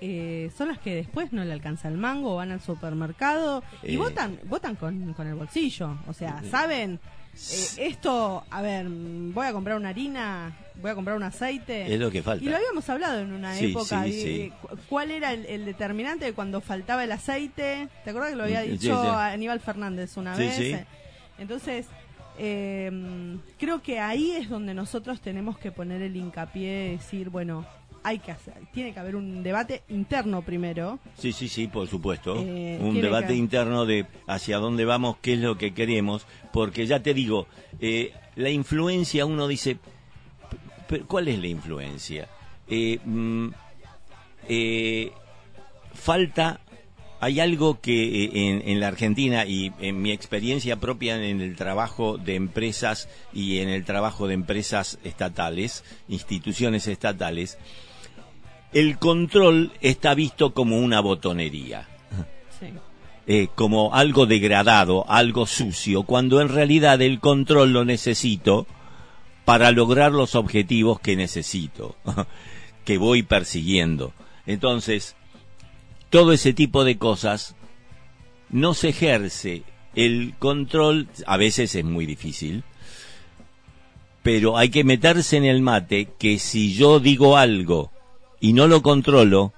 eh, 0.00 0.50
son 0.56 0.68
las 0.68 0.78
que 0.78 0.94
después 0.94 1.32
no 1.32 1.44
le 1.44 1.52
alcanza 1.52 1.88
el 1.88 1.96
mango, 1.96 2.36
van 2.36 2.52
al 2.52 2.60
supermercado 2.60 3.62
y 3.82 3.94
Eh. 3.94 3.96
votan 3.96 4.38
votan 4.44 4.74
con, 4.76 5.12
con 5.14 5.26
el 5.26 5.34
bolsillo. 5.34 5.98
O 6.08 6.12
sea, 6.12 6.42
saben, 6.50 7.00
eh, 7.34 7.66
esto, 7.78 8.44
a 8.50 8.62
ver, 8.62 8.86
voy 8.88 9.46
a 9.46 9.52
comprar 9.52 9.76
una 9.76 9.90
harina, 9.90 10.56
voy 10.80 10.90
a 10.90 10.94
comprar 10.94 11.16
un 11.16 11.22
aceite. 11.22 11.92
Es 11.92 11.98
lo 12.00 12.10
que 12.10 12.22
falta. 12.22 12.44
Y 12.44 12.48
lo 12.48 12.56
habíamos 12.56 12.88
hablado 12.88 13.20
en 13.20 13.32
una 13.32 13.54
Sí, 13.54 13.70
época. 13.70 14.04
sí, 14.04 14.12
sí. 14.12 14.52
¿Cuál 14.88 15.10
era 15.10 15.32
el, 15.32 15.44
el 15.46 15.64
determinante 15.64 16.24
de 16.24 16.32
cuando 16.32 16.60
faltaba 16.60 17.04
el 17.04 17.12
aceite? 17.12 17.88
¿Te 18.04 18.10
acuerdas 18.10 18.30
que 18.30 18.36
lo 18.36 18.44
había 18.44 18.62
dicho. 18.62 19.12
Aníbal 19.12 19.60
Fernández 19.60 20.16
una 20.16 20.36
vez? 20.36 20.54
sí. 20.56 20.74
Entonces, 21.38 21.86
eh, 22.38 23.38
creo 23.58 23.82
que 23.82 23.98
ahí 24.00 24.32
es 24.32 24.48
donde 24.48 24.74
nosotros 24.74 25.20
tenemos 25.20 25.58
que 25.58 25.72
poner 25.72 26.02
el 26.02 26.16
hincapié, 26.16 26.68
de 26.70 26.90
decir, 26.92 27.28
bueno, 27.30 27.66
hay 28.06 28.20
que 28.20 28.30
hacer, 28.30 28.54
tiene 28.72 28.92
que 28.94 29.00
haber 29.00 29.16
un 29.16 29.42
debate 29.42 29.82
interno 29.88 30.42
primero. 30.42 31.00
Sí, 31.18 31.32
sí, 31.32 31.48
sí, 31.48 31.66
por 31.66 31.88
supuesto. 31.88 32.36
Eh, 32.38 32.78
un 32.80 33.00
debate 33.00 33.28
que- 33.28 33.34
interno 33.34 33.84
de 33.84 34.06
hacia 34.28 34.58
dónde 34.58 34.84
vamos, 34.84 35.16
qué 35.20 35.32
es 35.32 35.40
lo 35.40 35.58
que 35.58 35.74
queremos, 35.74 36.24
porque 36.52 36.86
ya 36.86 37.00
te 37.02 37.14
digo, 37.14 37.48
eh, 37.80 38.12
la 38.36 38.50
influencia, 38.50 39.26
uno 39.26 39.48
dice, 39.48 39.78
"P- 40.88 41.00
¿cuál 41.00 41.26
es 41.26 41.40
la 41.40 41.48
influencia? 41.48 42.28
Eh, 42.68 43.00
mm, 43.04 43.48
eh, 44.48 45.10
falta, 45.94 46.60
hay 47.18 47.40
algo 47.40 47.80
que 47.80 48.24
en, 48.34 48.68
en 48.68 48.78
la 48.78 48.88
Argentina 48.88 49.46
y 49.46 49.72
en 49.80 50.00
mi 50.02 50.12
experiencia 50.12 50.76
propia 50.76 51.16
en 51.16 51.40
el 51.40 51.56
trabajo 51.56 52.18
de 52.18 52.34
empresas 52.34 53.08
y 53.32 53.58
en 53.58 53.68
el 53.70 53.84
trabajo 53.84 54.28
de 54.28 54.34
empresas 54.34 54.98
estatales, 55.02 55.82
instituciones 56.08 56.86
estatales, 56.86 57.58
el 58.72 58.98
control 58.98 59.72
está 59.80 60.14
visto 60.14 60.52
como 60.52 60.78
una 60.78 61.00
botonería, 61.00 61.88
Sí. 62.58 62.66
eh, 63.26 63.48
como 63.54 63.94
algo 63.94 64.26
degradado, 64.26 65.04
algo 65.08 65.46
sucio, 65.46 66.02
cuando 66.02 66.40
en 66.40 66.48
realidad 66.48 67.00
el 67.02 67.20
control 67.20 67.72
lo 67.72 67.84
necesito 67.84 68.66
para 69.44 69.70
lograr 69.70 70.12
los 70.12 70.34
objetivos 70.34 71.00
que 71.00 71.16
necesito, 71.16 71.96
que 72.84 72.98
voy 72.98 73.22
persiguiendo. 73.22 74.12
Entonces, 74.46 75.16
todo 76.10 76.32
ese 76.32 76.52
tipo 76.52 76.84
de 76.84 76.98
cosas 76.98 77.54
no 78.50 78.74
se 78.74 78.90
ejerce. 78.90 79.62
El 79.94 80.34
control 80.38 81.08
a 81.26 81.36
veces 81.36 81.74
es 81.74 81.84
muy 81.84 82.06
difícil, 82.06 82.64
pero 84.22 84.58
hay 84.58 84.68
que 84.70 84.84
meterse 84.84 85.36
en 85.36 85.44
el 85.44 85.62
mate 85.62 86.08
que 86.18 86.38
si 86.38 86.74
yo 86.74 87.00
digo 87.00 87.36
algo 87.36 87.92
y 88.40 88.52
no 88.52 88.66
lo 88.66 88.82
controlo 88.82 89.52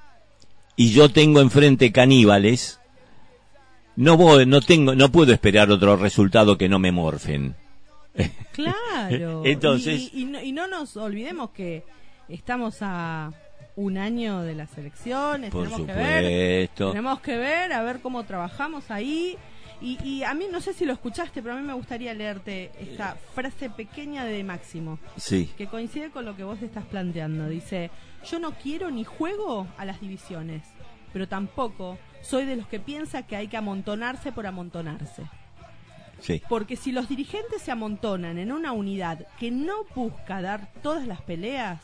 y 0.76 0.90
yo 0.90 1.08
tengo 1.11 1.40
enfrente 1.40 1.90
caníbales, 1.92 2.80
no 3.97 4.16
voy, 4.16 4.47
no 4.47 4.61
tengo, 4.61 4.94
no 4.94 5.11
puedo 5.11 5.32
esperar 5.32 5.70
otro 5.70 5.97
resultado 5.97 6.56
que 6.56 6.68
no 6.68 6.78
me 6.78 6.92
morfen. 6.92 7.54
Claro. 8.52 9.42
Entonces- 9.44 10.11
Y, 10.12 10.18
y- 10.18 10.23
y 10.23 10.25
no, 10.25 10.42
y 10.42 10.52
no 10.52 10.66
nos 10.66 10.97
olvidemos 10.97 11.50
que 11.50 11.85
estamos 12.28 12.78
a 12.80 13.32
un 13.76 13.97
año 13.97 14.42
de 14.42 14.56
las 14.56 14.76
elecciones. 14.76 15.52
Por 15.52 15.64
tenemos 15.68 15.87
que 15.87 15.92
ver. 15.92 16.68
Tenemos 16.90 17.20
que 17.20 17.37
ver, 17.37 17.73
a 17.73 17.82
ver 17.85 18.00
cómo 18.00 18.25
trabajamos 18.25 18.90
ahí. 18.90 19.37
Y, 19.80 19.99
y 20.02 20.23
a 20.25 20.35
mí, 20.35 20.47
no 20.50 20.61
sé 20.61 20.73
si 20.73 20.85
lo 20.85 20.92
escuchaste, 20.92 21.40
pero 21.40 21.54
a 21.54 21.58
mí 21.58 21.64
me 21.64 21.73
gustaría 21.75 22.12
leerte 22.14 22.73
esta 22.80 23.14
frase 23.35 23.70
pequeña 23.70 24.25
de 24.25 24.42
Máximo, 24.42 24.99
Sí, 25.16 25.50
que 25.56 25.68
coincide 25.68 26.11
con 26.11 26.25
lo 26.25 26.35
que 26.37 26.42
vos 26.44 26.61
estás 26.62 26.85
planteando. 26.85 27.49
Dice, 27.49 27.90
yo 28.28 28.38
no 28.40 28.52
quiero 28.52 28.90
ni 28.90 29.04
juego 29.04 29.68
a 29.76 29.85
las 29.85 30.00
divisiones, 30.00 30.64
pero 31.12 31.28
tampoco 31.28 31.97
soy 32.23 32.44
de 32.44 32.56
los 32.56 32.66
que 32.66 32.80
piensa 32.80 33.23
que 33.23 33.37
hay 33.37 33.47
que 33.47 33.56
amontonarse 33.56 34.32
por 34.32 34.47
amontonarse. 34.49 35.23
sí. 36.20 36.42
Porque 36.49 36.75
si 36.75 36.90
los 36.90 37.08
dirigentes 37.08 37.62
se 37.62 37.70
amontonan 37.70 38.38
en 38.38 38.50
una 38.50 38.73
unidad 38.73 39.26
que 39.38 39.52
no 39.52 39.85
busca 39.94 40.42
dar 40.42 40.73
todas 40.82 41.06
las 41.06 41.23
peleas, 41.23 41.80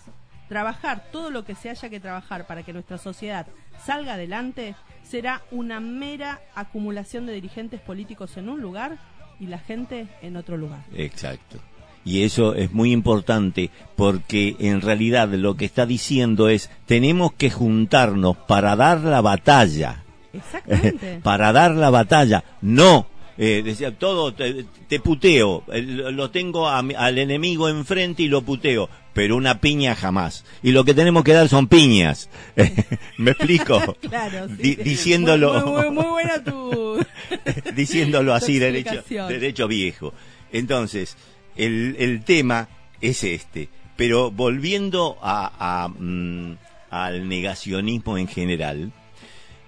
trabajar 0.49 1.05
todo 1.13 1.31
lo 1.31 1.45
que 1.45 1.55
se 1.55 1.71
haya 1.71 1.89
que 1.89 2.01
trabajar 2.01 2.47
para 2.47 2.65
que 2.65 2.73
nuestra 2.73 2.99
sociedad 2.99 3.47
salga 3.85 4.15
adelante, 4.15 4.75
será 5.05 5.43
una 5.51 5.81
mera 5.81 6.41
acumulación 6.55 7.27
de 7.27 7.35
dirigentes 7.35 7.81
políticos 7.81 8.37
en 8.37 8.49
un 8.49 8.61
lugar 8.61 8.99
y 9.39 9.47
la 9.47 9.59
gente 9.59 10.09
en 10.23 10.37
otro 10.37 10.57
lugar. 10.57 10.85
Exacto. 10.95 11.59
Y 12.05 12.23
eso 12.23 12.55
es 12.55 12.73
muy 12.73 12.93
importante 12.93 13.71
porque 13.97 14.57
en 14.59 14.83
realidad 14.83 15.29
lo 15.29 15.57
que 15.57 15.65
está 15.65 15.87
diciendo 15.87 16.49
es 16.49 16.71
tenemos 16.87 17.33
que 17.33 17.51
juntarnos 17.51 18.37
para 18.37 18.77
dar 18.77 19.01
la 19.01 19.23
batalla. 19.23 20.05
Exactamente. 20.33 21.21
para 21.23 21.53
dar 21.53 21.73
la 21.73 21.91
batalla. 21.91 22.45
No, 22.61 23.07
eh, 23.39 23.63
decía 23.65 23.97
todo, 23.97 24.35
te, 24.35 24.65
te 24.87 25.01
puteo, 25.01 25.65
eh, 25.73 25.83
lo 25.83 26.31
tengo 26.31 26.69
a 26.69 26.79
al 26.79 27.19
enemigo 27.19 27.69
enfrente 27.69 28.23
y 28.23 28.29
lo 28.29 28.43
puteo, 28.43 28.89
pero 29.15 29.37
una 29.37 29.61
piña 29.61 29.95
jamás. 29.95 30.45
Y 30.63 30.73
lo 30.73 30.85
que 30.85 30.93
tenemos 30.93 31.25
que 31.25 31.33
dar 31.33 31.49
son 31.49 31.69
piñas. 31.69 32.29
¿Me 33.17 33.31
explico? 33.31 33.97
claro, 34.01 34.49
sí. 34.49 34.55
Di- 34.57 34.75
diciéndolo, 34.77 35.65
Muy, 35.67 35.85
muy, 35.85 35.91
muy 35.91 36.05
buena 36.11 36.43
tu... 36.45 36.99
diciéndolo 37.75 38.35
así, 38.35 38.55
Tu 38.55 38.61
derecho, 38.61 39.03
derecho 39.29 39.69
viejo. 39.69 40.13
Entonces, 40.53 41.17
el, 41.57 41.97
el 41.99 42.25
tema 42.25 42.69
es 43.01 43.25
este. 43.25 43.69
Pero 43.97 44.31
volviendo 44.33 45.17
a, 45.23 45.85
a, 45.85 45.89
mm, 45.89 46.57
al 46.91 47.29
negacionismo 47.29 48.19
en 48.19 48.27
general, 48.27 48.93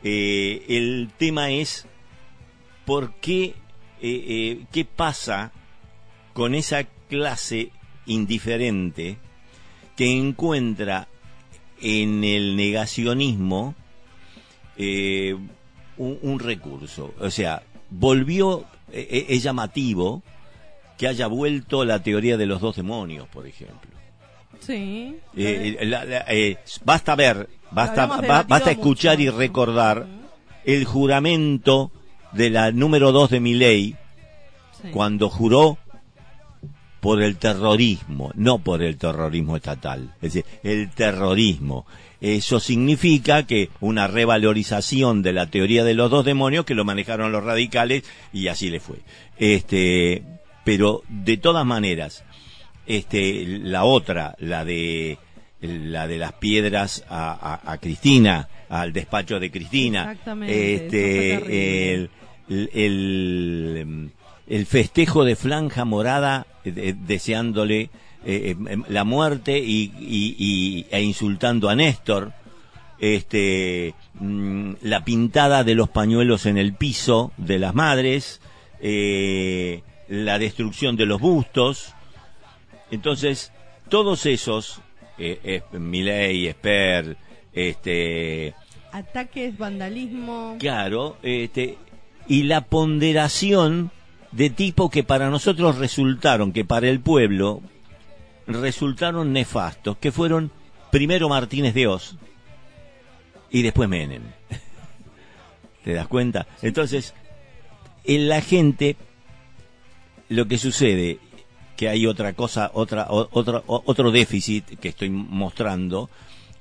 eh, 0.02 0.64
el 0.68 1.10
tema 1.16 1.50
es 1.50 1.86
por 2.84 3.14
qué, 3.14 3.44
eh, 3.44 3.54
eh, 4.02 4.64
qué 4.72 4.84
pasa 4.84 5.52
con 6.32 6.54
esa 6.56 6.84
clase 7.08 7.70
indiferente 8.06 9.18
que 9.96 10.16
encuentra 10.16 11.08
en 11.80 12.22
el 12.24 12.56
negacionismo 12.56 13.74
eh, 14.76 15.36
un, 15.96 16.18
un 16.22 16.38
recurso. 16.38 17.14
O 17.20 17.30
sea, 17.30 17.62
volvió, 17.90 18.64
eh, 18.92 19.06
eh, 19.10 19.26
es 19.30 19.42
llamativo 19.42 20.22
que 20.98 21.08
haya 21.08 21.26
vuelto 21.26 21.84
la 21.84 22.02
teoría 22.02 22.36
de 22.36 22.46
los 22.46 22.60
dos 22.60 22.76
demonios, 22.76 23.26
por 23.28 23.46
ejemplo. 23.46 23.90
Sí. 24.60 25.16
Eh, 25.36 25.78
la- 25.82 26.04
la- 26.04 26.24
basta 26.84 27.14
ver, 27.14 27.48
basta, 27.70 28.06
ba- 28.06 28.44
basta 28.48 28.70
escuchar 28.70 29.20
y 29.20 29.28
recordar 29.28 30.06
el 30.64 30.84
juramento 30.84 31.92
de 32.32 32.50
la 32.50 32.72
número 32.72 33.12
dos 33.12 33.30
de 33.30 33.40
mi 33.40 33.54
ley 33.54 33.94
Sí. 34.82 34.88
cuando 34.90 35.28
juró 35.30 35.78
por 37.06 37.22
el 37.22 37.36
terrorismo, 37.36 38.32
no 38.34 38.58
por 38.58 38.82
el 38.82 38.96
terrorismo 38.96 39.54
estatal, 39.54 40.12
es 40.20 40.32
decir, 40.34 40.44
el 40.64 40.90
terrorismo. 40.90 41.86
Eso 42.20 42.58
significa 42.58 43.44
que 43.46 43.68
una 43.80 44.08
revalorización 44.08 45.22
de 45.22 45.32
la 45.32 45.46
teoría 45.46 45.84
de 45.84 45.94
los 45.94 46.10
dos 46.10 46.24
demonios 46.24 46.64
que 46.64 46.74
lo 46.74 46.84
manejaron 46.84 47.30
los 47.30 47.44
radicales 47.44 48.02
y 48.32 48.48
así 48.48 48.70
le 48.70 48.80
fue. 48.80 48.96
Este, 49.38 50.24
pero 50.64 51.02
de 51.08 51.36
todas 51.36 51.64
maneras, 51.64 52.24
este, 52.86 53.44
la 53.46 53.84
otra, 53.84 54.34
la 54.40 54.64
de 54.64 55.18
la 55.60 56.08
de 56.08 56.18
las 56.18 56.32
piedras 56.32 57.04
a, 57.08 57.32
a- 57.62 57.72
a 57.72 57.78
Cristina, 57.78 58.48
al 58.68 58.92
despacho 58.92 59.38
de 59.38 59.50
Cristina, 59.52 60.00
Exactamente, 60.10 60.74
este, 60.74 61.38
terrible. 61.38 61.94
el, 61.94 62.10
el, 62.48 63.76
el, 63.76 64.10
el 64.46 64.66
festejo 64.66 65.24
de 65.24 65.36
Franja 65.36 65.84
Morada 65.84 66.46
eh, 66.64 66.70
de- 66.70 66.92
deseándole 66.94 67.90
eh, 68.24 68.56
eh, 68.68 68.76
la 68.88 69.04
muerte 69.04 69.58
y, 69.58 69.92
y- 70.00 70.36
y- 70.38 70.86
e 70.90 71.02
insultando 71.02 71.68
a 71.68 71.74
Néstor, 71.76 72.32
este, 72.98 73.94
mm, 74.14 74.72
la 74.82 75.04
pintada 75.04 75.62
de 75.64 75.74
los 75.74 75.88
pañuelos 75.88 76.46
en 76.46 76.58
el 76.58 76.74
piso 76.74 77.32
de 77.36 77.58
las 77.58 77.74
madres, 77.74 78.40
eh, 78.80 79.82
la 80.08 80.38
destrucción 80.38 80.96
de 80.96 81.06
los 81.06 81.20
bustos. 81.20 81.92
Entonces, 82.90 83.52
todos 83.88 84.26
esos, 84.26 84.80
eh, 85.18 85.62
Milei, 85.72 86.46
Esper, 86.46 87.16
este, 87.52 88.54
Ataques, 88.92 89.58
vandalismo. 89.58 90.56
Claro, 90.58 91.16
este, 91.22 91.76
y 92.28 92.44
la 92.44 92.62
ponderación 92.62 93.90
de 94.32 94.50
tipo 94.50 94.90
que 94.90 95.02
para 95.04 95.30
nosotros 95.30 95.78
resultaron, 95.78 96.52
que 96.52 96.64
para 96.64 96.88
el 96.88 97.00
pueblo 97.00 97.62
resultaron 98.46 99.32
nefastos, 99.32 99.96
que 99.98 100.12
fueron 100.12 100.50
primero 100.90 101.28
Martínez 101.28 101.74
de 101.74 101.86
Oz 101.86 102.16
y 103.50 103.62
después 103.62 103.88
Menem. 103.88 104.22
¿Te 105.84 105.92
das 105.94 106.08
cuenta? 106.08 106.46
Entonces, 106.62 107.14
en 108.04 108.28
la 108.28 108.40
gente 108.40 108.96
lo 110.28 110.46
que 110.48 110.58
sucede 110.58 111.18
que 111.76 111.88
hay 111.88 112.06
otra 112.06 112.32
cosa, 112.32 112.70
otra, 112.74 113.06
otra, 113.10 113.62
otro 113.66 114.10
déficit 114.10 114.64
que 114.80 114.88
estoy 114.88 115.10
mostrando, 115.10 116.08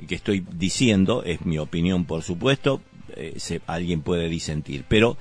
que 0.07 0.15
estoy 0.15 0.45
diciendo, 0.51 1.23
es 1.23 1.45
mi 1.45 1.57
opinión 1.57 2.05
por 2.05 2.21
supuesto, 2.21 2.81
eh, 3.15 3.33
se- 3.37 3.61
alguien 3.65 4.01
puede 4.01 4.27
disentir, 4.27 4.83
pero 4.87 5.17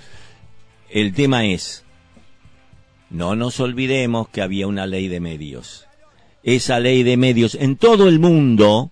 el 0.90 1.14
tema 1.14 1.44
es, 1.46 1.83
no 3.14 3.37
nos 3.37 3.61
olvidemos 3.61 4.28
que 4.28 4.42
había 4.42 4.66
una 4.66 4.87
ley 4.87 5.06
de 5.06 5.21
medios. 5.21 5.87
Esa 6.42 6.80
ley 6.80 7.04
de 7.04 7.16
medios, 7.16 7.54
en 7.54 7.76
todo 7.76 8.09
el 8.09 8.18
mundo, 8.18 8.90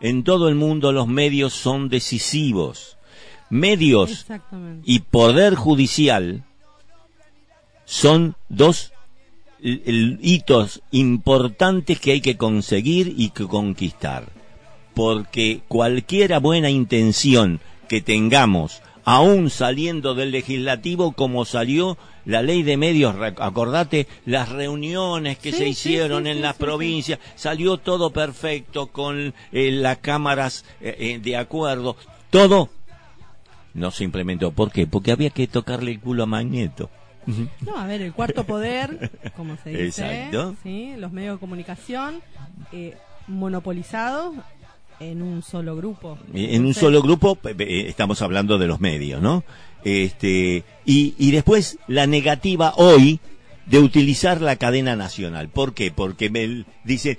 en 0.00 0.24
todo 0.24 0.48
el 0.48 0.56
mundo 0.56 0.90
los 0.90 1.06
medios 1.06 1.52
son 1.52 1.88
decisivos. 1.88 2.98
Medios 3.50 4.26
y 4.84 4.98
poder 4.98 5.54
judicial 5.54 6.42
son 7.84 8.34
dos 8.48 8.92
hitos 9.62 10.82
importantes 10.90 12.00
que 12.00 12.10
hay 12.10 12.20
que 12.20 12.36
conseguir 12.36 13.14
y 13.16 13.30
que 13.30 13.46
conquistar. 13.46 14.32
Porque 14.94 15.60
cualquiera 15.68 16.40
buena 16.40 16.70
intención 16.70 17.60
que 17.86 18.00
tengamos, 18.00 18.82
aún 19.04 19.50
saliendo 19.50 20.14
del 20.14 20.30
legislativo 20.30 21.12
como 21.12 21.44
salió 21.44 21.96
la 22.24 22.42
ley 22.42 22.62
de 22.62 22.76
medios, 22.76 23.14
acordate 23.38 24.06
las 24.24 24.48
reuniones 24.48 25.38
que 25.38 25.52
Sí, 25.52 25.58
se 25.58 25.68
hicieron 25.68 26.24
sí, 26.24 26.30
en 26.30 26.40
las 26.40 26.56
provincias, 26.56 27.18
salió 27.34 27.76
todo 27.76 28.10
perfecto 28.10 28.86
con 28.86 29.34
eh, 29.52 29.70
las 29.70 29.98
cámaras 29.98 30.64
eh, 30.80 30.96
eh, 30.98 31.18
de 31.18 31.36
acuerdo, 31.36 31.96
todo 32.30 32.70
no 33.74 33.90
se 33.90 34.04
implementó. 34.04 34.52
¿Por 34.52 34.70
qué? 34.70 34.86
Porque 34.86 35.12
había 35.12 35.30
que 35.30 35.46
tocarle 35.48 35.90
el 35.90 36.00
culo 36.00 36.22
a 36.22 36.26
Magneto. 36.26 36.90
No, 37.60 37.76
a 37.76 37.86
ver, 37.86 38.02
el 38.02 38.12
cuarto 38.12 38.44
poder, 38.44 39.10
como 39.36 39.56
se 39.56 39.70
dice, 39.70 40.04
Exacto. 40.04 40.56
¿sí? 40.62 40.94
los 40.96 41.10
medios 41.10 41.36
de 41.36 41.40
comunicación 41.40 42.22
eh, 42.72 42.96
monopolizados 43.26 44.36
en 45.10 45.22
un 45.22 45.42
solo 45.42 45.76
grupo. 45.76 46.18
Eh, 46.32 46.54
En 46.54 46.62
un 46.62 46.68
Entonces, 46.68 46.80
solo 46.80 47.02
grupo, 47.02 47.38
eh, 47.44 47.84
estamos 47.88 48.22
hablando 48.22 48.58
de 48.58 48.66
los 48.66 48.80
medios, 48.80 49.20
¿no? 49.20 49.44
Este, 49.84 50.64
y, 50.84 51.14
y 51.18 51.30
después 51.30 51.78
la 51.88 52.06
negativa 52.06 52.72
hoy 52.76 53.20
de 53.66 53.78
utilizar 53.78 54.40
la 54.40 54.56
cadena 54.56 54.96
nacional. 54.96 55.48
¿Por 55.48 55.74
qué? 55.74 55.90
Porque 55.90 56.30
me 56.30 56.64
dice, 56.84 57.18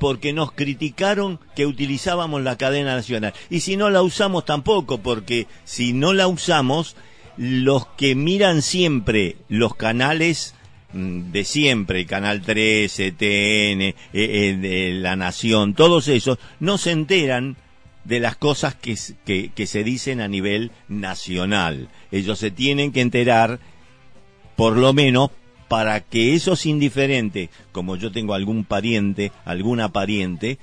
porque 0.00 0.32
nos 0.32 0.52
criticaron 0.52 1.38
que 1.54 1.66
utilizábamos 1.66 2.42
la 2.42 2.56
cadena 2.56 2.96
nacional. 2.96 3.32
Y 3.50 3.60
si 3.60 3.76
no 3.76 3.90
la 3.90 4.02
usamos 4.02 4.44
tampoco, 4.44 4.98
porque 4.98 5.46
si 5.64 5.92
no 5.92 6.12
la 6.12 6.26
usamos, 6.26 6.96
los 7.36 7.86
que 7.96 8.14
miran 8.14 8.62
siempre 8.62 9.36
los 9.48 9.74
canales 9.74 10.54
de 10.94 11.44
siempre, 11.44 12.00
el 12.00 12.06
Canal 12.06 12.40
13, 12.42 13.12
TN, 13.12 13.82
eh, 13.82 13.94
eh, 14.12 14.56
de 14.60 14.92
La 14.92 15.16
Nación, 15.16 15.74
todos 15.74 16.08
esos, 16.08 16.38
no 16.60 16.78
se 16.78 16.92
enteran 16.92 17.56
de 18.04 18.20
las 18.20 18.36
cosas 18.36 18.74
que, 18.74 18.96
que, 19.24 19.50
que 19.50 19.66
se 19.66 19.82
dicen 19.82 20.20
a 20.20 20.28
nivel 20.28 20.70
nacional. 20.88 21.88
Ellos 22.12 22.38
se 22.38 22.50
tienen 22.50 22.92
que 22.92 23.00
enterar, 23.00 23.58
por 24.56 24.76
lo 24.76 24.92
menos, 24.92 25.30
para 25.68 26.00
que 26.00 26.34
esos 26.34 26.66
indiferentes, 26.66 27.50
como 27.72 27.96
yo 27.96 28.12
tengo 28.12 28.34
algún 28.34 28.64
pariente, 28.64 29.32
alguna 29.44 29.88
pariente, 29.88 30.58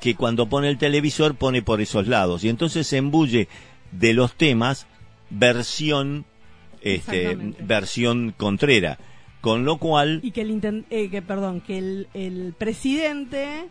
que 0.00 0.14
cuando 0.14 0.48
pone 0.48 0.68
el 0.68 0.78
televisor 0.78 1.34
pone 1.34 1.62
por 1.62 1.80
esos 1.80 2.06
lados. 2.06 2.44
Y 2.44 2.48
entonces 2.48 2.86
se 2.86 2.98
embulle 2.98 3.48
de 3.90 4.14
los 4.14 4.34
temas 4.34 4.86
versión 5.30 6.24
este 6.82 7.36
versión 7.60 8.34
contrera 8.36 8.98
con 9.42 9.66
lo 9.66 9.76
cual 9.76 10.20
Y 10.22 10.30
que 10.30 10.40
el, 10.40 10.50
inten- 10.50 10.84
eh, 10.88 11.10
que, 11.10 11.20
perdón, 11.20 11.60
que 11.60 11.76
el, 11.76 12.08
el 12.14 12.54
presidente 12.56 13.68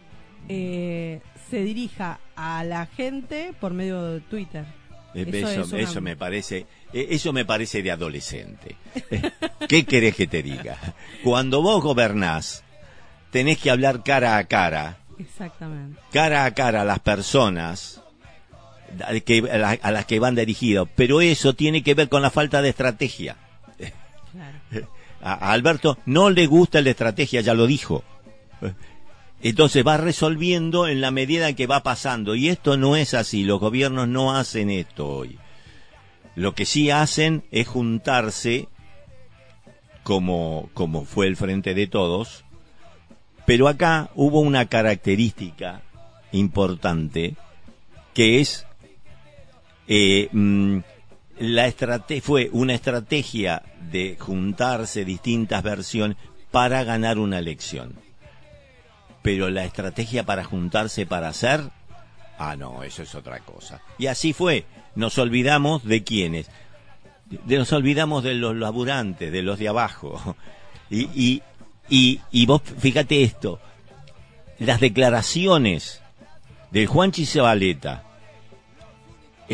eh, 0.50 1.22
se 1.50 1.64
dirija 1.64 2.20
a 2.36 2.64
la 2.64 2.86
gente 2.86 3.54
por 3.60 3.74
medio 3.74 4.04
de 4.04 4.20
Twitter. 4.22 4.66
Eh, 5.16 5.26
Eso 5.28 5.48
Eso, 5.50 5.62
es 5.62 5.72
una- 5.74 5.82
eso 5.82 6.02
me 6.02 6.16
parece, 6.16 6.66
eh, 6.94 7.08
eso 7.10 7.34
me 7.34 7.44
parece 7.46 7.82
de 7.82 7.92
adolescente. 7.92 8.76
¿Qué 9.68 9.84
querés 9.86 10.16
que 10.16 10.28
te 10.28 10.44
diga? 10.44 10.78
Cuando 11.24 11.62
vos 11.62 11.82
gobernás, 11.84 12.64
tenés 13.32 13.58
que 13.58 13.72
hablar 13.72 14.04
cara 14.04 14.38
a 14.38 14.44
cara, 14.46 14.98
Exactamente. 15.20 16.00
cara 16.12 16.46
a 16.46 16.54
cara 16.54 16.82
a 16.82 16.86
las 16.86 17.00
personas 17.00 18.02
a, 19.06 19.18
que, 19.22 19.40
a, 19.52 19.58
la- 19.58 19.80
a 19.82 19.92
las 19.92 20.06
que 20.06 20.20
van 20.20 20.36
dirigidos, 20.36 20.88
pero 20.96 21.22
eso 21.22 21.54
tiene 21.54 21.82
que 21.84 21.94
ver 21.94 22.08
con 22.10 22.22
la 22.22 22.30
falta 22.30 22.62
de 22.62 22.70
estrategia. 22.70 23.36
Claro. 24.32 24.88
A, 25.22 25.52
Alberto 25.52 25.98
no 26.06 26.30
le 26.30 26.48
gusta 26.48 26.82
la 26.82 26.92
estrategia, 26.92 27.42
ya 27.42 27.54
lo 27.54 27.68
dijo. 27.68 28.04
Entonces 29.44 29.86
va 29.86 29.98
resolviendo 29.98 30.88
en 30.88 31.02
la 31.02 31.12
medida 31.12 31.54
que 31.54 31.68
va 31.68 31.84
pasando. 31.84 32.36
Y 32.36 32.50
esto 32.50 32.78
no 32.78 32.96
es 32.96 33.14
así, 33.14 33.44
los 33.44 33.60
gobiernos 33.60 34.08
no 34.08 34.36
hacen 34.36 34.70
esto 34.70 35.08
hoy. 35.08 35.40
Lo 36.36 36.54
que 36.56 36.66
sí 36.66 36.92
hacen 36.92 37.44
es 37.52 37.68
juntarse, 37.68 38.68
como, 40.04 40.70
como 40.74 41.06
fue 41.06 41.28
el 41.28 41.36
Frente 41.36 41.74
de 41.74 41.88
Todos, 41.88 42.46
pero 43.46 43.68
acá 43.68 44.12
hubo 44.16 44.40
una 44.40 44.66
característica 44.68 45.82
importante, 46.32 47.36
que 48.14 48.40
es 48.40 48.66
eh, 49.88 50.30
mm, 50.32 50.80
la 51.42 51.66
estrate 51.66 52.22
fue 52.22 52.52
una 52.54 52.76
estrategia 52.76 53.64
de 53.92 54.16
juntarse 54.20 55.04
distintas 55.04 55.64
versiones 55.64 56.16
para 56.52 56.84
ganar 56.84 57.18
una 57.18 57.40
elección. 57.40 57.96
Pero 59.24 59.50
la 59.50 59.66
estrategia 59.66 60.24
para 60.24 60.44
juntarse 60.44 61.08
para 61.08 61.30
hacer, 61.30 61.62
ah 62.38 62.56
no, 62.56 62.84
eso 62.84 63.02
es 63.02 63.16
otra 63.16 63.40
cosa. 63.40 63.82
Y 63.98 64.06
así 64.06 64.34
fue. 64.34 64.66
Nos 64.94 65.18
olvidamos 65.18 65.84
de 65.84 66.04
quiénes. 66.04 66.48
De, 67.26 67.58
nos 67.58 67.74
olvidamos 67.74 68.24
de 68.24 68.36
los 68.36 68.56
laburantes, 68.56 69.32
de 69.32 69.42
los 69.42 69.58
de 69.60 69.68
abajo. 69.68 70.36
Y, 70.94 71.04
y, 71.16 71.42
Y, 71.88 72.20
y 72.32 72.46
vos 72.46 72.62
fíjate 72.62 73.24
esto, 73.24 73.62
las 74.60 74.82
declaraciones 74.82 76.02
del 76.70 76.88
Juan 76.88 77.14
Chizabaleta, 77.14 78.04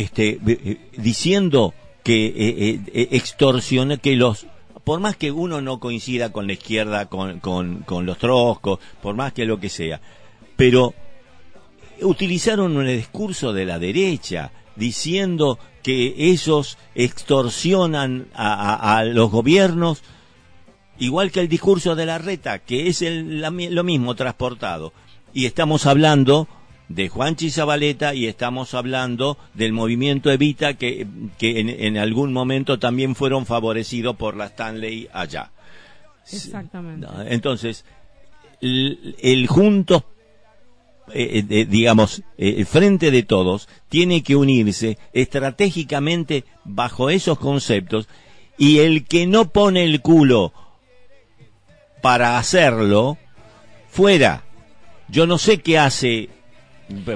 este, 0.01 0.39
eh, 0.45 0.77
diciendo 0.97 1.73
que 2.03 2.27
eh, 2.27 2.79
eh, 2.93 3.07
extorsiona, 3.11 3.97
que 3.97 4.15
los, 4.15 4.45
por 4.83 4.99
más 4.99 5.17
que 5.17 5.31
uno 5.31 5.59
no 5.61 5.79
coincida 5.79 6.31
con 6.31 6.47
la 6.47 6.53
izquierda, 6.53 7.07
con, 7.07 7.39
con, 7.39 7.79
con 7.79 8.05
los 8.05 8.17
troscos, 8.17 8.79
por 9.01 9.15
más 9.15 9.33
que 9.33 9.45
lo 9.45 9.59
que 9.59 9.69
sea, 9.69 9.99
pero 10.55 10.93
utilizaron 12.01 12.77
un 12.77 12.87
discurso 12.87 13.53
de 13.53 13.65
la 13.65 13.79
derecha, 13.79 14.51
diciendo 14.75 15.57
que 15.83 16.13
ellos 16.17 16.77
extorsionan 16.95 18.27
a, 18.33 18.97
a- 18.97 19.03
los 19.05 19.31
gobiernos, 19.31 20.03
igual 20.99 21.31
que 21.31 21.39
el 21.39 21.47
discurso 21.49 21.95
de 21.95 22.05
la 22.05 22.17
reta, 22.19 22.59
que 22.59 22.87
es 22.87 23.01
el- 23.01 23.41
la 23.41 23.49
lo 23.49 23.83
mismo 23.83 24.15
transportado. 24.15 24.93
Y 25.33 25.45
estamos 25.45 25.85
hablando 25.85 26.47
de 26.89 27.09
Juanchi 27.09 27.51
Zabaleta 27.51 28.13
y 28.13 28.27
estamos 28.27 28.73
hablando 28.73 29.37
del 29.53 29.73
movimiento 29.73 30.31
Evita 30.31 30.75
que, 30.75 31.07
que 31.37 31.59
en, 31.59 31.69
en 31.69 31.97
algún 31.97 32.31
momento 32.33 32.79
también 32.79 33.15
fueron 33.15 33.45
favorecidos 33.45 34.15
por 34.15 34.35
la 34.37 34.45
Stanley 34.45 35.09
allá. 35.11 35.51
Exactamente. 36.31 37.07
Entonces, 37.27 37.85
el, 38.61 39.15
el 39.19 39.47
juntos, 39.47 40.03
eh, 41.13 41.43
eh, 41.49 41.65
digamos, 41.65 42.19
eh, 42.37 42.55
el 42.57 42.65
frente 42.65 43.11
de 43.11 43.23
todos, 43.23 43.67
tiene 43.89 44.23
que 44.23 44.35
unirse 44.35 44.97
estratégicamente 45.13 46.43
bajo 46.63 47.09
esos 47.09 47.39
conceptos 47.39 48.07
y 48.57 48.79
el 48.79 49.05
que 49.05 49.27
no 49.27 49.49
pone 49.49 49.83
el 49.83 50.01
culo 50.01 50.53
para 52.01 52.37
hacerlo, 52.37 53.17
fuera. 53.89 54.43
Yo 55.09 55.25
no 55.25 55.37
sé 55.37 55.59
qué 55.59 55.77
hace, 55.77 56.29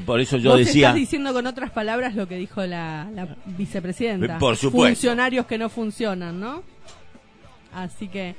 por 0.06 0.20
eso 0.20 0.38
yo 0.38 0.52
Vos 0.52 0.60
decía... 0.60 0.88
estás 0.90 0.96
diciendo 1.00 1.34
con 1.34 1.48
otras 1.48 1.72
palabras 1.72 2.16
lo 2.16 2.28
que 2.28 2.36
dijo 2.36 2.66
la, 2.66 3.10
la 3.14 3.36
vicepresidenta. 3.46 4.38
Por 4.38 4.58
supuesto. 4.58 4.88
Funcionarios 4.96 5.46
que 5.46 5.58
no 5.58 5.70
funcionan, 5.70 6.40
¿no? 6.40 6.64
Así 7.74 8.08
que... 8.08 8.36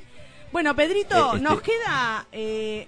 Bueno, 0.52 0.76
Pedrito, 0.76 1.16
Eh, 1.16 1.36
este- 1.36 1.40
nos 1.40 1.62
queda 1.62 2.26
eh, 2.32 2.86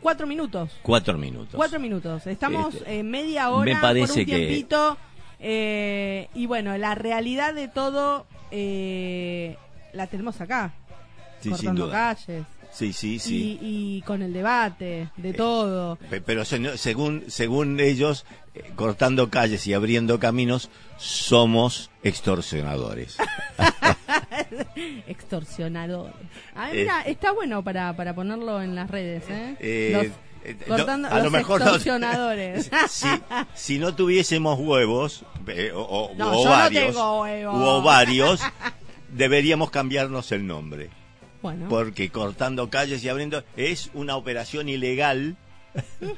cuatro 0.00 0.26
minutos. 0.26 0.70
Cuatro 0.82 1.18
minutos. 1.18 1.54
Cuatro 1.54 1.80
minutos. 1.80 2.26
Estamos 2.26 2.74
Este, 2.76 3.00
en 3.00 3.10
media 3.10 3.50
hora 3.50 3.74
me 3.74 3.80
parece 3.80 4.06
por 4.12 4.18
un 4.20 4.26
que- 4.26 4.36
tiempito. 4.36 4.96
eh, 5.40 6.28
y 6.34 6.46
bueno, 6.46 6.76
la 6.78 6.94
realidad 6.94 7.54
de 7.54 7.66
todo 7.68 8.26
eh, 8.52 9.56
la 9.92 10.06
tenemos 10.06 10.40
acá. 10.40 10.72
Sí, 11.40 11.48
sin 11.50 11.52
cortando 11.52 11.86
duda. 11.86 12.14
calles. 12.14 12.44
Sí, 12.74 12.92
sí, 12.92 13.18
sí. 13.20 13.58
Y, 13.62 13.98
y 13.98 14.02
con 14.02 14.20
el 14.22 14.32
debate 14.32 15.08
de 15.16 15.32
todo. 15.32 15.96
Pe- 16.10 16.20
Pero 16.20 16.44
se- 16.44 16.76
según, 16.76 17.24
según 17.28 17.78
ellos, 17.78 18.26
eh, 18.54 18.72
cortando 18.74 19.30
calles 19.30 19.66
y 19.68 19.74
abriendo 19.74 20.18
caminos, 20.18 20.70
somos 20.98 21.90
extorsionadores. 22.02 23.16
Extorsionador. 25.06 26.12
Ah, 26.54 26.70
Eh. 26.72 26.86
está 27.06 27.32
bueno 27.32 27.62
para, 27.62 27.94
para 27.96 28.14
ponerlo 28.14 28.60
en 28.60 28.74
las 28.74 28.90
redes, 28.90 29.24
¿eh? 29.28 29.56
Eh, 29.60 29.90
Los- 29.92 30.06
eh, 30.44 30.56
cortando- 30.66 31.08
no, 31.08 31.14
a 31.14 31.18
los 31.18 31.24
lo 31.24 31.30
mejor 31.30 31.60
no- 31.60 31.66
extorsionadores. 31.66 32.70
si, 32.90 33.06
si 33.54 33.78
no 33.78 33.94
tuviésemos 33.94 34.58
huevos, 34.58 35.24
eh, 35.46 35.70
o, 35.74 35.80
o- 35.82 36.14
No, 36.16 36.32
u 36.32 36.40
ovarios, 36.40 36.96
u 36.96 36.98
ovarios, 37.64 38.40
deberíamos 39.10 39.70
cambiarnos 39.70 40.32
el 40.32 40.46
nombre. 40.46 40.90
Bueno, 41.44 41.68
Porque 41.68 42.08
cortando 42.08 42.70
calles 42.70 43.04
y 43.04 43.08
abriendo 43.10 43.44
es 43.56 43.90
una 43.92 44.16
operación 44.16 44.68
ilegal, 44.70 45.36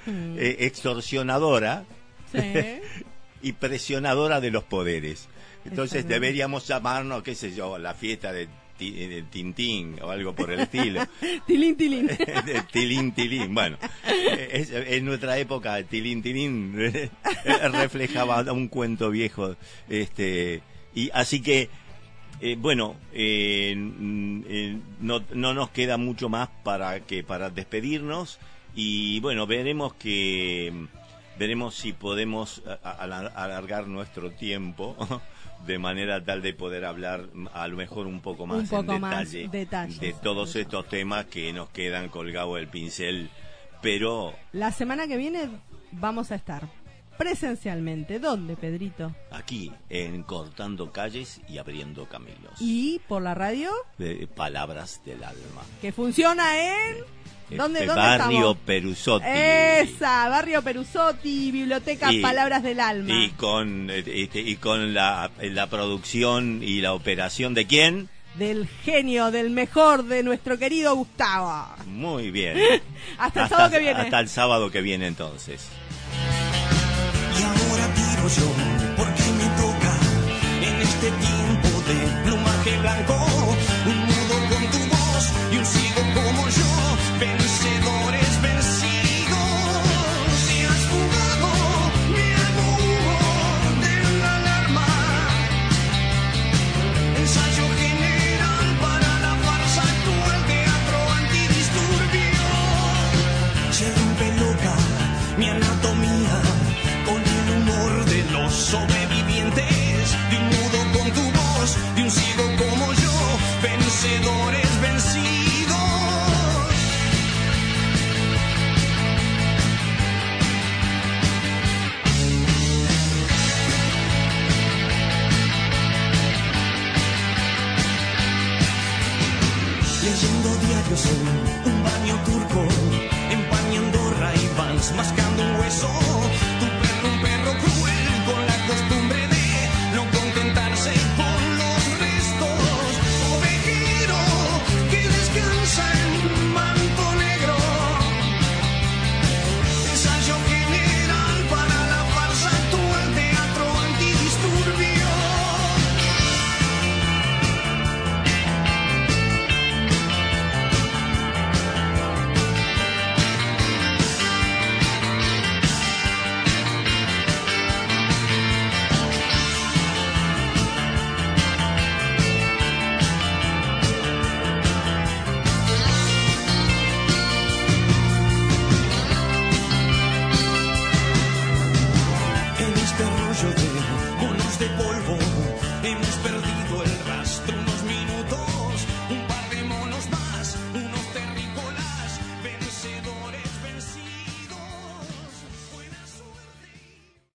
eh, 0.07 0.57
extorsionadora 0.61 1.85
sí. 2.33 2.39
y 3.43 3.53
presionadora 3.53 4.41
de 4.41 4.51
los 4.53 4.63
poderes. 4.65 5.29
Entonces 5.65 6.07
deberíamos 6.07 6.67
llamarnos, 6.69 7.25
qué 7.25 7.35
sé 7.35 7.53
yo, 7.55 7.77
la 7.77 7.93
fiesta 7.95 8.33
de, 8.33 8.47
Ti- 8.79 8.93
de 9.09 9.23
Tintín 9.25 9.97
o 10.01 10.11
algo 10.11 10.33
por 10.33 10.53
el 10.53 10.61
estilo. 10.61 11.05
tilín, 11.49 11.77
tilín. 11.77 12.09
Tilín, 12.73 13.13
tilín. 13.13 13.53
Bueno, 13.53 13.79
eh, 14.07 14.49
es- 14.53 14.71
en 14.71 15.05
nuestra 15.05 15.39
época, 15.39 15.83
tilín, 15.83 16.23
tilín 16.23 16.75
eh, 16.79 17.11
reflejaba 17.73 18.43
un 18.53 18.69
cuento 18.69 19.11
viejo. 19.11 19.57
Este, 19.89 20.63
y 20.95 21.11
así 21.13 21.43
que, 21.43 21.69
eh, 22.41 22.57
bueno, 22.59 22.97
eh, 23.13 23.75
eh, 24.49 24.79
no, 25.01 25.23
no 25.33 25.55
nos 25.55 25.71
queda 25.71 25.97
mucho 25.97 26.29
más 26.29 26.49
para 26.63 27.01
que 27.01 27.23
para 27.23 27.51
despedirnos 27.51 28.39
y 28.75 29.21
bueno, 29.21 29.47
veremos 29.47 29.95
que 29.95 30.87
veremos 31.39 31.75
si 31.75 31.93
podemos 31.93 32.63
alargar 32.83 33.87
nuestro 33.87 34.31
tiempo 34.33 34.97
de 35.67 35.79
manera 35.79 36.23
tal 36.25 36.43
de 36.43 36.53
poder 36.53 36.85
hablar 36.85 37.29
a 37.53 37.69
lo 37.69 37.77
mejor 37.77 38.07
un 38.07 38.21
poco 38.21 38.47
más 38.47 38.59
Un 38.59 38.69
poco 38.69 38.93
en 38.95 39.01
más 39.01 39.33
detalle 39.33 39.49
detalles. 39.49 40.01
de 40.01 40.13
todos 40.15 40.57
estos 40.57 40.89
temas 40.89 41.27
que 41.27 41.53
nos 41.53 41.71
quedan 41.71 42.09
colgados 42.09 42.57
del 42.57 42.69
pincel, 42.69 43.31
pero 43.83 44.35
La 44.53 44.73
semana 44.73 45.07
que 45.07 45.17
viene 45.17 45.49
vamos 45.93 46.31
a 46.33 46.35
estar 46.35 46.69
presencialmente. 47.17 48.19
¿Dónde, 48.19 48.57
Pedrito? 48.57 49.15
aquí 49.31 49.73
en 49.91 50.23
Cortando 50.23 50.91
Calles 50.93 51.41
y 51.49 51.59
Abriendo 51.59 52.07
Caminos. 52.07 52.53
Y 52.61 53.01
por 53.09 53.23
la 53.23 53.35
radio, 53.35 53.71
palabras 54.35 55.01
del 55.05 55.23
alma. 55.25 55.63
que 55.81 55.93
funciona 55.93 56.59
en... 56.59 56.97
¿Dónde, 57.49 57.79
Este 57.81 57.87
dónde 57.87 58.03
barrio 58.03 58.39
estamos? 58.39 58.57
Perusotti. 58.67 59.25
Esa, 59.29 60.29
Barrio 60.29 60.63
Perusotti, 60.63 61.53
Biblioteca 61.53 62.13
Y- 62.13 62.21
Palabras 62.21 62.65
del 62.65 62.81
Alma. 62.81 63.15
Y 63.15 63.29
con, 63.31 63.89
este, 63.89 64.41
y 64.41 64.57
con 64.57 64.93
la, 64.95 65.31
la 65.41 65.69
producción 65.71 66.61
y 66.65 66.81
la 66.81 66.93
operación 66.93 67.55
de 67.55 67.67
quién? 67.69 68.09
Del 68.35 68.67
genio, 68.83 69.31
del 69.31 69.51
mejor, 69.51 70.03
de 70.07 70.25
nuestro 70.25 70.59
querido 70.59 70.97
Gustavo. 70.97 71.69
Muy 71.87 72.33
bien. 72.33 72.59
Hasta 73.19 73.45
el 73.45 73.49
sábado 73.49 73.71
que 73.71 73.79
viene. 73.79 74.01
Hasta 74.01 74.19
el 74.19 74.29
sábado 74.29 74.71
que 74.73 74.81
viene 74.81 75.07
entonces. 75.07 75.69
Porque 78.29 79.23
me 79.39 79.47
toca 79.57 79.93
en 80.61 80.83
este 80.83 81.11
tiempo 81.13 81.69
de 81.87 82.25
plumaje 82.25 82.79
blanco. 82.81 83.36